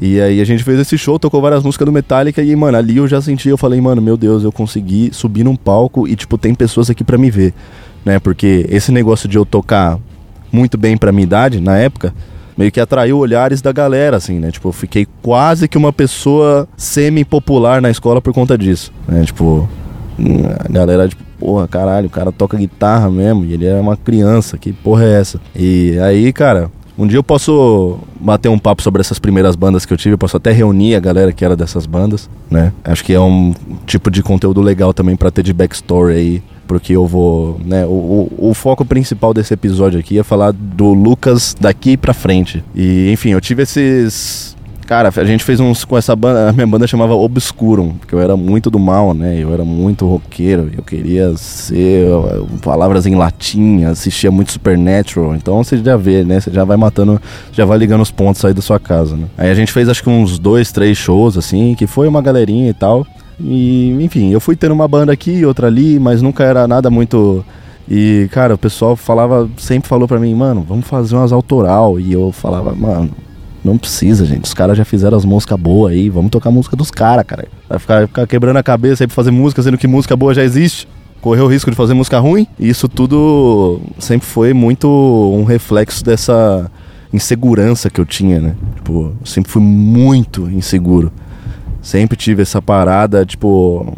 E 0.00 0.20
aí 0.20 0.40
a 0.40 0.44
gente 0.44 0.64
fez 0.64 0.78
esse 0.80 0.98
show, 0.98 1.18
tocou 1.18 1.40
várias 1.40 1.62
músicas 1.62 1.86
do 1.86 1.92
Metallica 1.92 2.42
e, 2.42 2.54
mano, 2.56 2.76
ali 2.76 2.96
eu 2.96 3.06
já 3.06 3.20
senti, 3.20 3.48
eu 3.48 3.56
falei, 3.56 3.80
mano, 3.80 4.02
meu 4.02 4.16
Deus, 4.16 4.42
eu 4.42 4.50
consegui 4.50 5.10
subir 5.12 5.44
num 5.44 5.56
palco 5.56 6.08
e, 6.08 6.16
tipo, 6.16 6.36
tem 6.36 6.54
pessoas 6.54 6.90
aqui 6.90 7.04
para 7.04 7.16
me 7.16 7.30
ver, 7.30 7.54
né? 8.04 8.18
Porque 8.18 8.66
esse 8.68 8.90
negócio 8.90 9.28
de 9.28 9.38
eu 9.38 9.46
tocar 9.46 9.98
muito 10.50 10.76
bem 10.76 10.96
pra 10.96 11.12
minha 11.12 11.24
idade, 11.24 11.60
na 11.60 11.76
época, 11.76 12.12
meio 12.56 12.70
que 12.70 12.80
atraiu 12.80 13.18
olhares 13.18 13.60
da 13.60 13.72
galera, 13.72 14.16
assim, 14.16 14.38
né? 14.38 14.50
Tipo, 14.50 14.68
eu 14.68 14.72
fiquei 14.72 15.06
quase 15.22 15.68
que 15.68 15.78
uma 15.78 15.92
pessoa 15.92 16.68
semi-popular 16.76 17.80
na 17.80 17.90
escola 17.90 18.20
por 18.20 18.32
conta 18.32 18.56
disso, 18.58 18.92
né? 19.06 19.24
Tipo, 19.24 19.68
a 20.60 20.72
galera, 20.72 21.08
tipo, 21.08 21.22
porra, 21.38 21.66
caralho, 21.68 22.06
o 22.06 22.10
cara 22.10 22.32
toca 22.32 22.56
guitarra 22.56 23.10
mesmo, 23.10 23.44
e 23.44 23.52
ele 23.52 23.66
é 23.66 23.74
uma 23.74 23.96
criança, 23.96 24.56
que 24.56 24.72
porra 24.72 25.04
é 25.04 25.20
essa? 25.20 25.40
E 25.54 25.98
aí, 26.00 26.32
cara, 26.32 26.70
um 26.96 27.06
dia 27.06 27.18
eu 27.18 27.24
posso 27.24 27.98
bater 28.20 28.48
um 28.48 28.58
papo 28.58 28.82
sobre 28.82 29.00
essas 29.00 29.18
primeiras 29.18 29.56
bandas 29.56 29.84
que 29.84 29.92
eu 29.92 29.96
tive, 29.96 30.14
eu 30.14 30.18
posso 30.18 30.36
até 30.36 30.52
reunir 30.52 30.94
a 30.94 31.00
galera 31.00 31.32
que 31.32 31.44
era 31.44 31.56
dessas 31.56 31.86
bandas, 31.86 32.28
né? 32.50 32.72
Acho 32.84 33.04
que 33.04 33.12
é 33.12 33.20
um 33.20 33.54
tipo 33.86 34.10
de 34.10 34.22
conteúdo 34.22 34.60
legal 34.60 34.94
também 34.94 35.16
para 35.16 35.30
ter 35.30 35.42
de 35.42 35.52
backstory 35.52 36.14
aí, 36.14 36.42
porque 36.66 36.94
eu 36.94 37.06
vou, 37.06 37.60
né, 37.64 37.84
o, 37.84 37.88
o, 37.88 38.50
o, 38.50 38.54
foco 38.54 38.84
principal 38.84 39.34
desse 39.34 39.52
episódio 39.52 39.98
aqui 39.98 40.18
é 40.18 40.22
falar 40.22 40.52
do 40.52 40.94
Lucas 40.94 41.54
daqui 41.60 41.96
pra 41.96 42.14
frente. 42.14 42.64
E, 42.74 43.10
enfim, 43.12 43.30
eu 43.30 43.40
tive 43.40 43.62
esses 43.62 44.53
Cara, 44.86 45.10
a 45.14 45.24
gente 45.24 45.42
fez 45.42 45.60
uns 45.60 45.82
com 45.84 45.96
essa 45.96 46.14
banda, 46.14 46.50
a 46.50 46.52
minha 46.52 46.66
banda 46.66 46.86
chamava 46.86 47.14
Obscurum, 47.14 47.94
porque 47.94 48.14
eu 48.14 48.20
era 48.20 48.36
muito 48.36 48.70
do 48.70 48.78
mal, 48.78 49.14
né? 49.14 49.38
Eu 49.38 49.52
era 49.52 49.64
muito 49.64 50.06
roqueiro, 50.06 50.70
eu 50.76 50.82
queria 50.82 51.34
ser 51.38 52.06
palavras 52.62 53.06
em 53.06 53.14
latim, 53.14 53.84
assistia 53.84 54.30
muito 54.30 54.52
Supernatural. 54.52 55.34
Então 55.34 55.64
você 55.64 55.78
já 55.78 55.96
vê, 55.96 56.22
né? 56.22 56.38
Você 56.38 56.50
já 56.50 56.64
vai 56.64 56.76
matando, 56.76 57.20
já 57.50 57.64
vai 57.64 57.78
ligando 57.78 58.02
os 58.02 58.10
pontos 58.10 58.44
aí 58.44 58.52
da 58.52 58.60
sua 58.60 58.78
casa, 58.78 59.16
né? 59.16 59.26
Aí 59.38 59.50
a 59.50 59.54
gente 59.54 59.72
fez 59.72 59.88
acho 59.88 60.02
que 60.02 60.10
uns 60.10 60.38
dois, 60.38 60.70
três 60.70 60.98
shows 60.98 61.38
assim, 61.38 61.74
que 61.74 61.86
foi 61.86 62.06
uma 62.06 62.20
galerinha 62.20 62.68
e 62.68 62.74
tal. 62.74 63.06
E, 63.40 63.90
enfim, 64.00 64.30
eu 64.30 64.40
fui 64.40 64.54
tendo 64.54 64.72
uma 64.72 64.86
banda 64.86 65.12
aqui, 65.12 65.44
outra 65.46 65.66
ali, 65.66 65.98
mas 65.98 66.20
nunca 66.20 66.44
era 66.44 66.68
nada 66.68 66.90
muito 66.90 67.44
e, 67.88 68.28
cara, 68.32 68.54
o 68.54 68.58
pessoal 68.58 68.96
falava, 68.96 69.48
sempre 69.58 69.88
falou 69.88 70.08
pra 70.08 70.18
mim, 70.18 70.34
mano, 70.34 70.64
vamos 70.66 70.86
fazer 70.86 71.14
umas 71.14 71.32
autoral. 71.32 72.00
E 72.00 72.12
eu 72.12 72.32
falava, 72.32 72.74
mano, 72.74 73.10
não 73.64 73.78
precisa, 73.78 74.26
gente. 74.26 74.44
Os 74.44 74.52
caras 74.52 74.76
já 74.76 74.84
fizeram 74.84 75.16
as 75.16 75.24
músicas 75.24 75.58
boas 75.58 75.92
aí. 75.92 76.10
Vamos 76.10 76.30
tocar 76.30 76.50
a 76.50 76.52
música 76.52 76.76
dos 76.76 76.90
caras, 76.90 77.24
cara. 77.26 77.48
Vai 77.68 77.78
ficar, 77.78 78.06
ficar 78.06 78.26
quebrando 78.26 78.58
a 78.58 78.62
cabeça 78.62 79.02
aí 79.02 79.08
pra 79.08 79.14
fazer 79.14 79.30
música, 79.30 79.62
sendo 79.62 79.78
que 79.78 79.86
música 79.86 80.14
boa 80.14 80.34
já 80.34 80.44
existe. 80.44 80.86
Correr 81.20 81.40
o 81.40 81.46
risco 81.46 81.70
de 81.70 81.76
fazer 81.76 81.94
música 81.94 82.18
ruim. 82.18 82.46
E 82.58 82.68
isso 82.68 82.88
tudo 82.88 83.80
sempre 83.98 84.26
foi 84.26 84.52
muito 84.52 84.86
um 84.86 85.44
reflexo 85.44 86.04
dessa 86.04 86.70
insegurança 87.10 87.88
que 87.88 88.00
eu 88.00 88.04
tinha, 88.04 88.38
né? 88.38 88.54
Tipo, 88.76 89.14
eu 89.18 89.26
sempre 89.26 89.50
fui 89.50 89.62
muito 89.62 90.50
inseguro. 90.50 91.10
Sempre 91.80 92.16
tive 92.16 92.42
essa 92.42 92.60
parada, 92.60 93.24
tipo, 93.24 93.96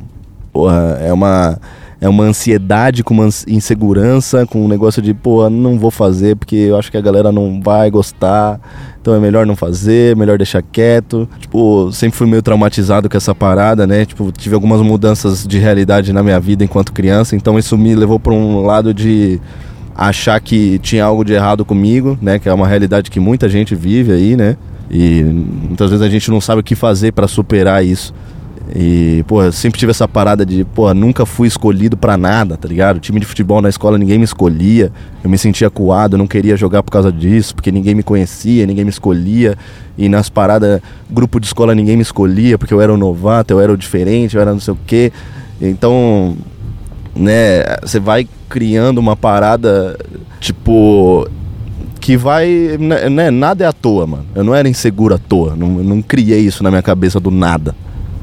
porra, 0.52 0.99
é 1.00 1.12
uma 1.12 1.58
é 2.00 2.08
uma 2.08 2.24
ansiedade 2.24 3.02
com 3.02 3.14
uma 3.14 3.28
insegurança, 3.48 4.46
com 4.46 4.64
um 4.64 4.68
negócio 4.68 5.00
de, 5.00 5.14
pô, 5.14 5.48
não 5.48 5.78
vou 5.78 5.90
fazer 5.90 6.36
porque 6.36 6.56
eu 6.56 6.76
acho 6.76 6.90
que 6.90 6.96
a 6.96 7.00
galera 7.00 7.32
não 7.32 7.60
vai 7.62 7.90
gostar, 7.90 8.60
então 9.00 9.14
é 9.14 9.18
melhor 9.18 9.46
não 9.46 9.56
fazer, 9.56 10.14
melhor 10.16 10.36
deixar 10.36 10.62
quieto. 10.62 11.28
Tipo, 11.38 11.90
sempre 11.92 12.18
fui 12.18 12.26
meio 12.26 12.42
traumatizado 12.42 13.08
com 13.08 13.16
essa 13.16 13.34
parada, 13.34 13.86
né? 13.86 14.04
Tipo, 14.04 14.30
tive 14.30 14.54
algumas 14.54 14.80
mudanças 14.82 15.46
de 15.46 15.58
realidade 15.58 16.12
na 16.12 16.22
minha 16.22 16.38
vida 16.38 16.64
enquanto 16.64 16.92
criança, 16.92 17.34
então 17.34 17.58
isso 17.58 17.78
me 17.78 17.94
levou 17.94 18.20
para 18.20 18.32
um 18.32 18.64
lado 18.64 18.92
de 18.92 19.40
achar 19.94 20.38
que 20.40 20.78
tinha 20.80 21.04
algo 21.04 21.24
de 21.24 21.32
errado 21.32 21.64
comigo, 21.64 22.18
né? 22.20 22.38
Que 22.38 22.48
é 22.48 22.52
uma 22.52 22.68
realidade 22.68 23.10
que 23.10 23.18
muita 23.18 23.48
gente 23.48 23.74
vive 23.74 24.12
aí, 24.12 24.36
né? 24.36 24.56
E 24.90 25.22
muitas 25.22 25.90
vezes 25.90 26.04
a 26.04 26.08
gente 26.08 26.30
não 26.30 26.40
sabe 26.40 26.60
o 26.60 26.64
que 26.64 26.74
fazer 26.74 27.12
para 27.12 27.26
superar 27.26 27.84
isso. 27.84 28.14
E, 28.75 29.25
pô, 29.28 29.44
eu 29.44 29.52
sempre 29.52 29.78
tive 29.78 29.90
essa 29.90 30.08
parada 30.08 30.44
de, 30.44 30.64
pô, 30.64 30.92
nunca 30.92 31.25
fui 31.25 31.46
escolhido 31.46 31.96
para 31.96 32.16
nada, 32.16 32.56
tá 32.56 32.66
ligado? 32.66 32.99
time 32.99 33.20
de 33.20 33.26
futebol 33.26 33.62
na 33.62 33.68
escola 33.68 33.96
ninguém 33.96 34.18
me 34.18 34.25
escolhia, 34.25 34.90
eu 35.23 35.30
me 35.30 35.38
sentia 35.38 35.70
coado, 35.70 36.18
não 36.18 36.26
queria 36.26 36.56
jogar 36.56 36.82
por 36.82 36.90
causa 36.90 37.12
disso, 37.12 37.54
porque 37.54 37.70
ninguém 37.70 37.94
me 37.94 38.02
conhecia, 38.02 38.66
ninguém 38.66 38.85
me 38.85 38.90
escolhia. 38.90 39.56
E 39.96 40.08
nas 40.08 40.28
paradas, 40.28 40.80
grupo 41.08 41.38
de 41.38 41.46
escola 41.46 41.75
ninguém 41.75 41.96
me 41.96 42.02
escolhia, 42.02 42.58
porque 42.58 42.75
eu 42.75 42.80
era 42.80 42.92
o 42.92 42.96
novato, 42.96 43.52
eu 43.52 43.61
era 43.61 43.73
o 43.73 43.76
diferente, 43.76 44.35
eu 44.35 44.42
era 44.42 44.52
não 44.52 44.61
sei 44.61 44.75
o 44.75 44.78
quê. 44.87 45.12
Então, 45.61 46.37
né, 47.14 47.62
você 47.82 48.00
vai 48.00 48.28
criando 48.49 48.99
uma 48.99 49.16
parada, 49.16 49.96
tipo, 50.40 51.28
que 52.00 52.16
vai. 52.16 52.76
Né, 52.78 53.08
né, 53.08 53.30
nada 53.30 53.64
é 53.64 53.66
à 53.66 53.73
toa, 53.73 54.06
mano. 54.06 54.26
Eu 54.35 54.44
não 54.44 54.54
era 54.54 54.68
inseguro 54.68 55.14
à 55.14 55.18
toa. 55.18 55.56
Não, 55.56 55.68
não 55.68 56.02
criei 56.02 56.40
isso 56.40 56.62
na 56.62 56.70
minha 56.70 56.82
cabeça 56.82 57.18
do 57.18 57.30
nada. 57.30 57.75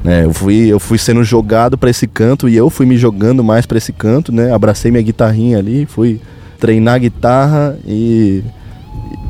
Né? 0.04 0.26
Eu, 0.26 0.34
fui, 0.34 0.70
eu 0.70 0.78
fui 0.78 0.98
sendo 0.98 1.24
jogado 1.24 1.78
para 1.78 1.88
esse 1.88 2.06
canto 2.06 2.46
e 2.46 2.54
eu 2.54 2.68
fui 2.68 2.84
me 2.84 2.98
jogando 2.98 3.42
mais 3.42 3.64
para 3.64 3.78
esse 3.78 3.90
canto, 3.90 4.30
né? 4.30 4.52
Abracei 4.52 4.90
minha 4.90 5.02
guitarrinha 5.02 5.56
ali, 5.56 5.86
fui 5.86 6.20
treinar 6.60 7.00
guitarra 7.00 7.78
e, 7.86 8.44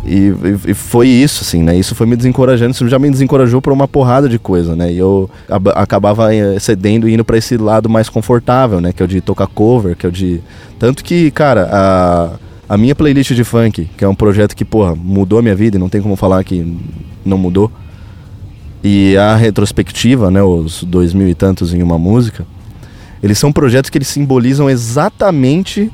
e, 0.04 0.34
e, 0.66 0.74
foi 0.74 1.06
isso, 1.06 1.44
assim, 1.44 1.62
né? 1.62 1.76
Isso 1.76 1.94
foi 1.94 2.08
me 2.08 2.16
desencorajando, 2.16 2.72
isso 2.72 2.88
já 2.88 2.98
me 2.98 3.08
desencorajou 3.08 3.62
por 3.62 3.72
uma 3.72 3.86
porrada 3.86 4.28
de 4.28 4.36
coisa, 4.36 4.74
né? 4.74 4.92
E 4.92 4.98
eu 4.98 5.30
acabava 5.76 6.34
eh, 6.34 6.58
cedendo 6.58 7.08
e 7.08 7.14
indo 7.14 7.24
para 7.24 7.38
esse 7.38 7.56
lado 7.56 7.88
mais 7.88 8.08
confortável, 8.08 8.80
né? 8.80 8.92
Que 8.92 9.00
é 9.00 9.06
o 9.06 9.08
de 9.08 9.20
tocar 9.20 9.46
cover, 9.46 9.94
que 9.94 10.04
é 10.04 10.08
o 10.08 10.12
de. 10.12 10.40
Tanto 10.76 11.04
que, 11.04 11.30
cara, 11.30 11.68
a, 11.70 12.30
a 12.68 12.76
minha 12.76 12.96
playlist 12.96 13.32
de 13.32 13.44
funk, 13.44 13.88
que 13.96 14.04
é 14.04 14.08
um 14.08 14.14
projeto 14.14 14.56
que, 14.56 14.64
porra, 14.64 14.96
mudou 14.96 15.38
a 15.38 15.42
minha 15.42 15.54
vida 15.54 15.78
não 15.78 15.88
tem 15.88 16.02
como 16.02 16.16
falar 16.16 16.42
que 16.42 16.76
não 17.24 17.38
mudou 17.38 17.70
e 18.84 19.16
a 19.16 19.34
retrospectiva, 19.34 20.30
né, 20.30 20.42
os 20.42 20.84
dois 20.84 21.14
mil 21.14 21.26
e 21.26 21.34
tantos 21.34 21.72
em 21.72 21.82
uma 21.82 21.98
música, 21.98 22.46
eles 23.22 23.38
são 23.38 23.50
projetos 23.50 23.88
que 23.88 23.96
eles 23.96 24.08
simbolizam 24.08 24.68
exatamente, 24.68 25.90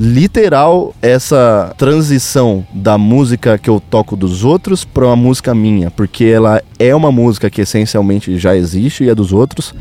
literal, 0.00 0.94
essa 1.02 1.74
transição 1.76 2.66
da 2.72 2.96
música 2.96 3.58
que 3.58 3.68
eu 3.68 3.78
toco 3.78 4.16
dos 4.16 4.42
outros 4.42 4.86
para 4.86 5.04
uma 5.04 5.14
música 5.14 5.54
minha, 5.54 5.90
porque 5.90 6.24
ela 6.24 6.62
é 6.78 6.94
uma 6.94 7.12
música 7.12 7.50
que 7.50 7.60
essencialmente 7.60 8.38
já 8.38 8.56
existe 8.56 9.04
e 9.04 9.10
é 9.10 9.14
dos 9.14 9.30
outros, 9.30 9.74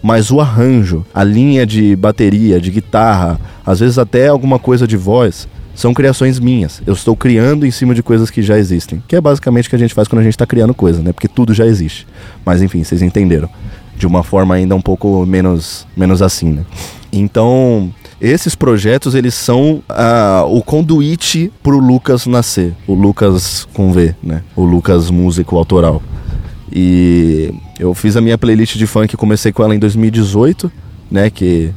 mas 0.00 0.30
o 0.30 0.40
arranjo, 0.40 1.04
a 1.12 1.24
linha 1.24 1.66
de 1.66 1.96
bateria, 1.96 2.60
de 2.60 2.70
guitarra, 2.70 3.40
às 3.66 3.80
vezes 3.80 3.98
até 3.98 4.28
alguma 4.28 4.60
coisa 4.60 4.86
de 4.86 4.96
voz, 4.96 5.48
são 5.78 5.94
criações 5.94 6.40
minhas. 6.40 6.82
Eu 6.84 6.92
estou 6.92 7.14
criando 7.14 7.64
em 7.64 7.70
cima 7.70 7.94
de 7.94 8.02
coisas 8.02 8.30
que 8.30 8.42
já 8.42 8.58
existem. 8.58 9.00
Que 9.06 9.14
é 9.14 9.20
basicamente 9.20 9.68
o 9.68 9.70
que 9.70 9.76
a 9.76 9.78
gente 9.78 9.94
faz 9.94 10.08
quando 10.08 10.18
a 10.18 10.24
gente 10.24 10.32
está 10.32 10.44
criando 10.44 10.74
coisa, 10.74 11.00
né? 11.00 11.12
Porque 11.12 11.28
tudo 11.28 11.54
já 11.54 11.64
existe. 11.64 12.04
Mas 12.44 12.60
enfim, 12.60 12.82
vocês 12.82 13.00
entenderam. 13.00 13.48
De 13.96 14.04
uma 14.04 14.24
forma 14.24 14.56
ainda 14.56 14.74
um 14.74 14.80
pouco 14.80 15.24
menos, 15.24 15.86
menos 15.96 16.20
assim, 16.20 16.50
né? 16.50 16.64
Então, 17.12 17.94
esses 18.20 18.56
projetos, 18.56 19.14
eles 19.14 19.34
são 19.34 19.80
uh, 19.88 20.44
o 20.48 20.60
conduíte 20.62 21.52
pro 21.62 21.78
Lucas 21.78 22.26
nascer. 22.26 22.74
O 22.84 22.94
Lucas 22.94 23.64
com 23.72 23.92
V, 23.92 24.16
né? 24.20 24.42
O 24.56 24.64
Lucas 24.64 25.10
músico 25.10 25.56
autoral. 25.56 26.02
E 26.72 27.54
eu 27.78 27.94
fiz 27.94 28.16
a 28.16 28.20
minha 28.20 28.36
playlist 28.36 28.76
de 28.76 28.86
funk, 28.86 29.16
comecei 29.16 29.52
com 29.52 29.62
ela 29.62 29.76
em 29.76 29.78
2018, 29.78 30.72
né? 31.08 31.30
Que 31.30 31.72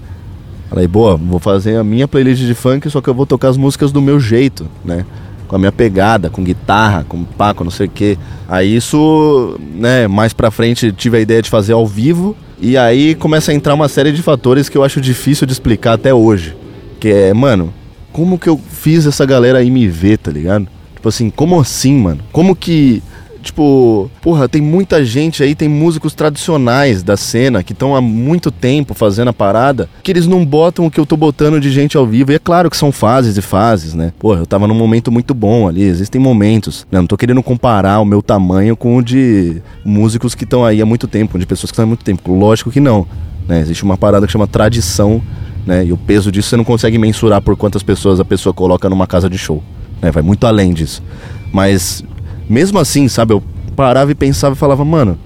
Falei, 0.71 0.87
boa, 0.87 1.17
vou 1.17 1.37
fazer 1.37 1.75
a 1.75 1.83
minha 1.83 2.07
playlist 2.07 2.43
de 2.43 2.53
funk, 2.53 2.89
só 2.89 3.01
que 3.01 3.09
eu 3.09 3.13
vou 3.13 3.25
tocar 3.25 3.49
as 3.49 3.57
músicas 3.57 3.91
do 3.91 4.01
meu 4.01 4.21
jeito, 4.21 4.65
né? 4.85 5.05
Com 5.45 5.57
a 5.57 5.59
minha 5.59 5.71
pegada, 5.71 6.29
com 6.29 6.41
guitarra, 6.41 7.05
com 7.09 7.25
pá, 7.25 7.53
com 7.53 7.65
não 7.65 7.71
sei 7.71 7.87
o 7.87 7.89
quê. 7.89 8.17
Aí 8.47 8.73
isso, 8.73 9.59
né, 9.75 10.07
mais 10.07 10.31
pra 10.31 10.49
frente 10.49 10.89
tive 10.93 11.17
a 11.17 11.19
ideia 11.19 11.41
de 11.41 11.49
fazer 11.49 11.73
ao 11.73 11.85
vivo. 11.85 12.37
E 12.57 12.77
aí 12.77 13.15
começa 13.15 13.51
a 13.51 13.53
entrar 13.53 13.73
uma 13.73 13.89
série 13.89 14.13
de 14.13 14.21
fatores 14.21 14.69
que 14.69 14.77
eu 14.77 14.83
acho 14.83 15.01
difícil 15.01 15.45
de 15.45 15.51
explicar 15.51 15.91
até 15.91 16.13
hoje. 16.13 16.55
Que 17.01 17.09
é, 17.09 17.33
mano, 17.33 17.73
como 18.13 18.39
que 18.39 18.47
eu 18.47 18.57
fiz 18.57 19.05
essa 19.05 19.25
galera 19.25 19.59
aí 19.59 19.69
me 19.69 19.89
ver, 19.89 20.19
tá 20.19 20.31
ligado? 20.31 20.69
Tipo 20.95 21.09
assim, 21.09 21.29
como 21.29 21.59
assim, 21.59 21.97
mano? 21.97 22.21
Como 22.31 22.55
que 22.55 23.03
tipo, 23.41 24.09
porra, 24.21 24.47
tem 24.47 24.61
muita 24.61 25.03
gente 25.03 25.43
aí, 25.43 25.55
tem 25.55 25.67
músicos 25.67 26.13
tradicionais 26.13 27.03
da 27.03 27.17
cena 27.17 27.63
que 27.63 27.73
estão 27.73 27.95
há 27.95 28.01
muito 28.01 28.51
tempo 28.51 28.93
fazendo 28.93 29.29
a 29.29 29.33
parada, 29.33 29.89
que 30.03 30.11
eles 30.11 30.27
não 30.27 30.45
botam 30.45 30.85
o 30.85 30.91
que 30.91 30.99
eu 30.99 31.05
tô 31.05 31.17
botando 31.17 31.59
de 31.59 31.71
gente 31.71 31.97
ao 31.97 32.05
vivo. 32.05 32.31
E 32.31 32.35
é 32.35 32.39
claro 32.39 32.69
que 32.69 32.77
são 32.77 32.91
fases 32.91 33.37
e 33.37 33.41
fases, 33.41 33.93
né? 33.93 34.13
Porra, 34.19 34.39
eu 34.39 34.45
tava 34.45 34.67
num 34.67 34.75
momento 34.75 35.11
muito 35.11 35.33
bom 35.33 35.67
ali, 35.67 35.83
existem 35.83 36.21
momentos. 36.21 36.85
Né? 36.91 36.99
Não 36.99 37.07
tô 37.07 37.17
querendo 37.17 37.41
comparar 37.43 37.99
o 37.99 38.05
meu 38.05 38.21
tamanho 38.21 38.77
com 38.77 38.97
o 38.97 39.01
de 39.01 39.61
músicos 39.83 40.35
que 40.35 40.43
estão 40.43 40.63
aí 40.63 40.81
há 40.81 40.85
muito 40.85 41.07
tempo, 41.07 41.37
de 41.37 41.45
pessoas 41.45 41.71
que 41.71 41.73
estão 41.73 41.83
há 41.83 41.87
muito 41.87 42.05
tempo. 42.05 42.33
Lógico 42.33 42.71
que 42.71 42.79
não. 42.79 43.07
Né? 43.47 43.59
Existe 43.59 43.83
uma 43.83 43.97
parada 43.97 44.25
que 44.25 44.31
chama 44.31 44.47
tradição, 44.47 45.21
né? 45.65 45.85
E 45.85 45.91
o 45.91 45.97
peso 45.97 46.31
disso 46.31 46.49
você 46.49 46.57
não 46.57 46.63
consegue 46.63 46.97
mensurar 46.97 47.41
por 47.41 47.55
quantas 47.55 47.83
pessoas 47.83 48.19
a 48.19 48.25
pessoa 48.25 48.53
coloca 48.53 48.89
numa 48.89 49.07
casa 49.07 49.29
de 49.29 49.37
show. 49.37 49.63
Né? 50.01 50.11
Vai 50.11 50.23
muito 50.23 50.45
além 50.47 50.73
disso. 50.73 51.03
Mas 51.51 52.03
mesmo 52.51 52.77
assim, 52.79 53.07
sabe, 53.07 53.33
eu 53.33 53.41
parava 53.77 54.11
e 54.11 54.15
pensava 54.15 54.53
e 54.53 54.57
falava, 54.57 54.83
mano, 54.83 55.17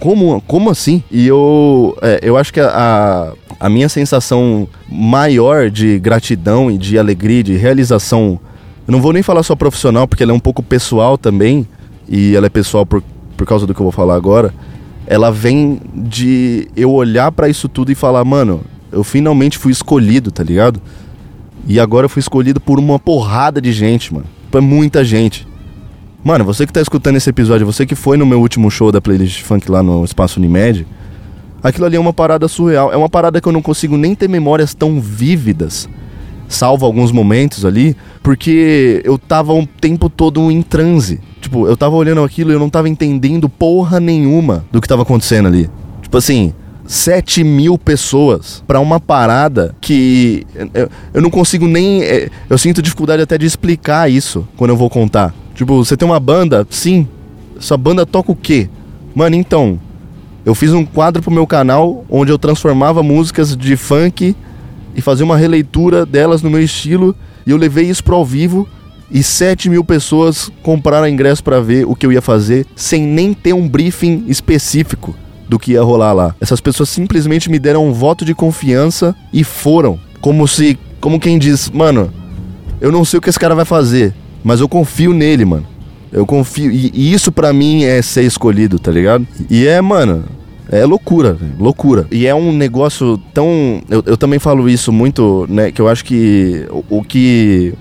como, 0.00 0.40
como 0.48 0.68
assim? 0.68 1.00
E 1.08 1.24
eu, 1.28 1.96
é, 2.02 2.18
eu 2.22 2.36
acho 2.36 2.52
que 2.52 2.58
a, 2.58 3.32
a 3.60 3.68
minha 3.68 3.88
sensação 3.88 4.66
maior 4.88 5.70
de 5.70 5.96
gratidão 6.00 6.68
e 6.68 6.76
de 6.76 6.98
alegria, 6.98 7.44
de 7.44 7.56
realização, 7.56 8.40
eu 8.84 8.90
não 8.90 9.00
vou 9.00 9.12
nem 9.12 9.22
falar 9.22 9.44
só 9.44 9.54
profissional, 9.54 10.08
porque 10.08 10.24
ela 10.24 10.32
é 10.32 10.34
um 10.34 10.40
pouco 10.40 10.60
pessoal 10.60 11.16
também, 11.16 11.68
e 12.08 12.34
ela 12.34 12.46
é 12.46 12.50
pessoal 12.50 12.84
por, 12.84 13.00
por 13.36 13.46
causa 13.46 13.64
do 13.64 13.72
que 13.72 13.80
eu 13.80 13.84
vou 13.84 13.92
falar 13.92 14.16
agora, 14.16 14.52
ela 15.06 15.30
vem 15.30 15.80
de 15.94 16.68
eu 16.76 16.90
olhar 16.90 17.30
para 17.30 17.48
isso 17.48 17.68
tudo 17.68 17.92
e 17.92 17.94
falar, 17.94 18.24
mano, 18.24 18.62
eu 18.90 19.04
finalmente 19.04 19.56
fui 19.56 19.70
escolhido, 19.70 20.32
tá 20.32 20.42
ligado? 20.42 20.82
E 21.64 21.78
agora 21.78 22.06
eu 22.06 22.08
fui 22.08 22.18
escolhido 22.18 22.58
por 22.58 22.80
uma 22.80 22.98
porrada 22.98 23.60
de 23.60 23.72
gente, 23.72 24.12
mano. 24.12 24.26
Por 24.50 24.60
muita 24.60 25.04
gente. 25.04 25.46
Mano, 26.22 26.44
você 26.44 26.66
que 26.66 26.72
tá 26.72 26.82
escutando 26.82 27.16
esse 27.16 27.30
episódio, 27.30 27.64
você 27.64 27.86
que 27.86 27.94
foi 27.94 28.18
no 28.18 28.26
meu 28.26 28.40
último 28.40 28.70
show 28.70 28.92
da 28.92 29.00
playlist 29.00 29.42
funk 29.42 29.70
lá 29.70 29.82
no 29.82 30.04
Espaço 30.04 30.38
Unimed, 30.38 30.86
aquilo 31.62 31.86
ali 31.86 31.96
é 31.96 32.00
uma 32.00 32.12
parada 32.12 32.46
surreal. 32.46 32.92
É 32.92 32.96
uma 32.96 33.08
parada 33.08 33.40
que 33.40 33.48
eu 33.48 33.52
não 33.52 33.62
consigo 33.62 33.96
nem 33.96 34.14
ter 34.14 34.28
memórias 34.28 34.74
tão 34.74 35.00
vívidas, 35.00 35.88
salvo 36.46 36.84
alguns 36.84 37.10
momentos 37.10 37.64
ali, 37.64 37.96
porque 38.22 39.00
eu 39.02 39.16
tava 39.16 39.54
um 39.54 39.64
tempo 39.64 40.10
todo 40.10 40.50
em 40.50 40.60
transe. 40.60 41.20
Tipo, 41.40 41.66
eu 41.66 41.74
tava 41.74 41.96
olhando 41.96 42.22
aquilo 42.22 42.50
e 42.50 42.54
eu 42.54 42.60
não 42.60 42.68
tava 42.68 42.86
entendendo 42.86 43.48
porra 43.48 43.98
nenhuma 43.98 44.66
do 44.70 44.78
que 44.78 44.86
tava 44.86 45.02
acontecendo 45.02 45.46
ali. 45.46 45.70
Tipo 46.02 46.18
assim, 46.18 46.52
7 46.84 47.42
mil 47.42 47.78
pessoas 47.78 48.62
para 48.66 48.78
uma 48.78 49.00
parada 49.00 49.74
que 49.80 50.46
eu, 50.74 50.90
eu 51.14 51.22
não 51.22 51.30
consigo 51.30 51.66
nem. 51.66 52.02
É, 52.02 52.28
eu 52.50 52.58
sinto 52.58 52.82
dificuldade 52.82 53.22
até 53.22 53.38
de 53.38 53.46
explicar 53.46 54.10
isso 54.10 54.46
quando 54.54 54.70
eu 54.70 54.76
vou 54.76 54.90
contar. 54.90 55.34
Tipo, 55.60 55.84
você 55.84 55.94
tem 55.94 56.08
uma 56.08 56.18
banda? 56.18 56.66
Sim. 56.70 57.06
Sua 57.58 57.76
banda 57.76 58.06
toca 58.06 58.32
o 58.32 58.34
quê? 58.34 58.66
Mano, 59.14 59.36
então. 59.36 59.78
Eu 60.42 60.54
fiz 60.54 60.72
um 60.72 60.86
quadro 60.86 61.22
pro 61.22 61.30
meu 61.30 61.46
canal 61.46 62.02
onde 62.08 62.32
eu 62.32 62.38
transformava 62.38 63.02
músicas 63.02 63.54
de 63.54 63.76
funk 63.76 64.34
e 64.96 65.02
fazia 65.02 65.22
uma 65.22 65.36
releitura 65.36 66.06
delas 66.06 66.40
no 66.40 66.48
meu 66.48 66.62
estilo. 66.62 67.14
E 67.46 67.50
eu 67.50 67.58
levei 67.58 67.84
isso 67.84 68.02
pro 68.02 68.16
ao 68.16 68.24
vivo. 68.24 68.66
E 69.10 69.22
7 69.22 69.68
mil 69.68 69.84
pessoas 69.84 70.50
compraram 70.62 71.06
ingresso 71.06 71.44
para 71.44 71.60
ver 71.60 71.84
o 71.86 71.94
que 71.94 72.06
eu 72.06 72.12
ia 72.12 72.22
fazer 72.22 72.66
sem 72.74 73.02
nem 73.02 73.34
ter 73.34 73.52
um 73.52 73.68
briefing 73.68 74.24
específico 74.28 75.14
do 75.46 75.58
que 75.58 75.72
ia 75.72 75.82
rolar 75.82 76.14
lá. 76.14 76.34
Essas 76.40 76.62
pessoas 76.62 76.88
simplesmente 76.88 77.50
me 77.50 77.58
deram 77.58 77.86
um 77.86 77.92
voto 77.92 78.24
de 78.24 78.34
confiança 78.34 79.14
e 79.30 79.44
foram. 79.44 80.00
Como 80.22 80.48
se. 80.48 80.78
Como 81.02 81.20
quem 81.20 81.38
diz, 81.38 81.68
mano, 81.68 82.10
eu 82.80 82.90
não 82.90 83.04
sei 83.04 83.18
o 83.18 83.20
que 83.20 83.28
esse 83.28 83.38
cara 83.38 83.54
vai 83.54 83.66
fazer. 83.66 84.14
Mas 84.42 84.60
eu 84.60 84.68
confio 84.68 85.12
nele, 85.12 85.44
mano. 85.44 85.66
Eu 86.12 86.26
confio. 86.26 86.70
E, 86.70 86.90
e 86.94 87.12
isso 87.12 87.30
para 87.30 87.52
mim 87.52 87.84
é 87.84 88.02
ser 88.02 88.22
escolhido, 88.22 88.78
tá 88.78 88.90
ligado? 88.90 89.26
E 89.48 89.66
é, 89.66 89.80
mano. 89.80 90.24
É 90.72 90.84
loucura, 90.84 91.36
loucura. 91.58 92.06
E 92.12 92.28
é 92.28 92.34
um 92.34 92.52
negócio 92.52 93.18
tão. 93.34 93.82
Eu, 93.90 94.04
eu 94.06 94.16
também 94.16 94.38
falo 94.38 94.68
isso 94.68 94.92
muito, 94.92 95.44
né? 95.48 95.72
Que 95.72 95.80
eu 95.80 95.88
acho 95.88 96.04
que 96.04 96.64
o, 96.70 96.98
o 96.98 97.02
que 97.02 97.74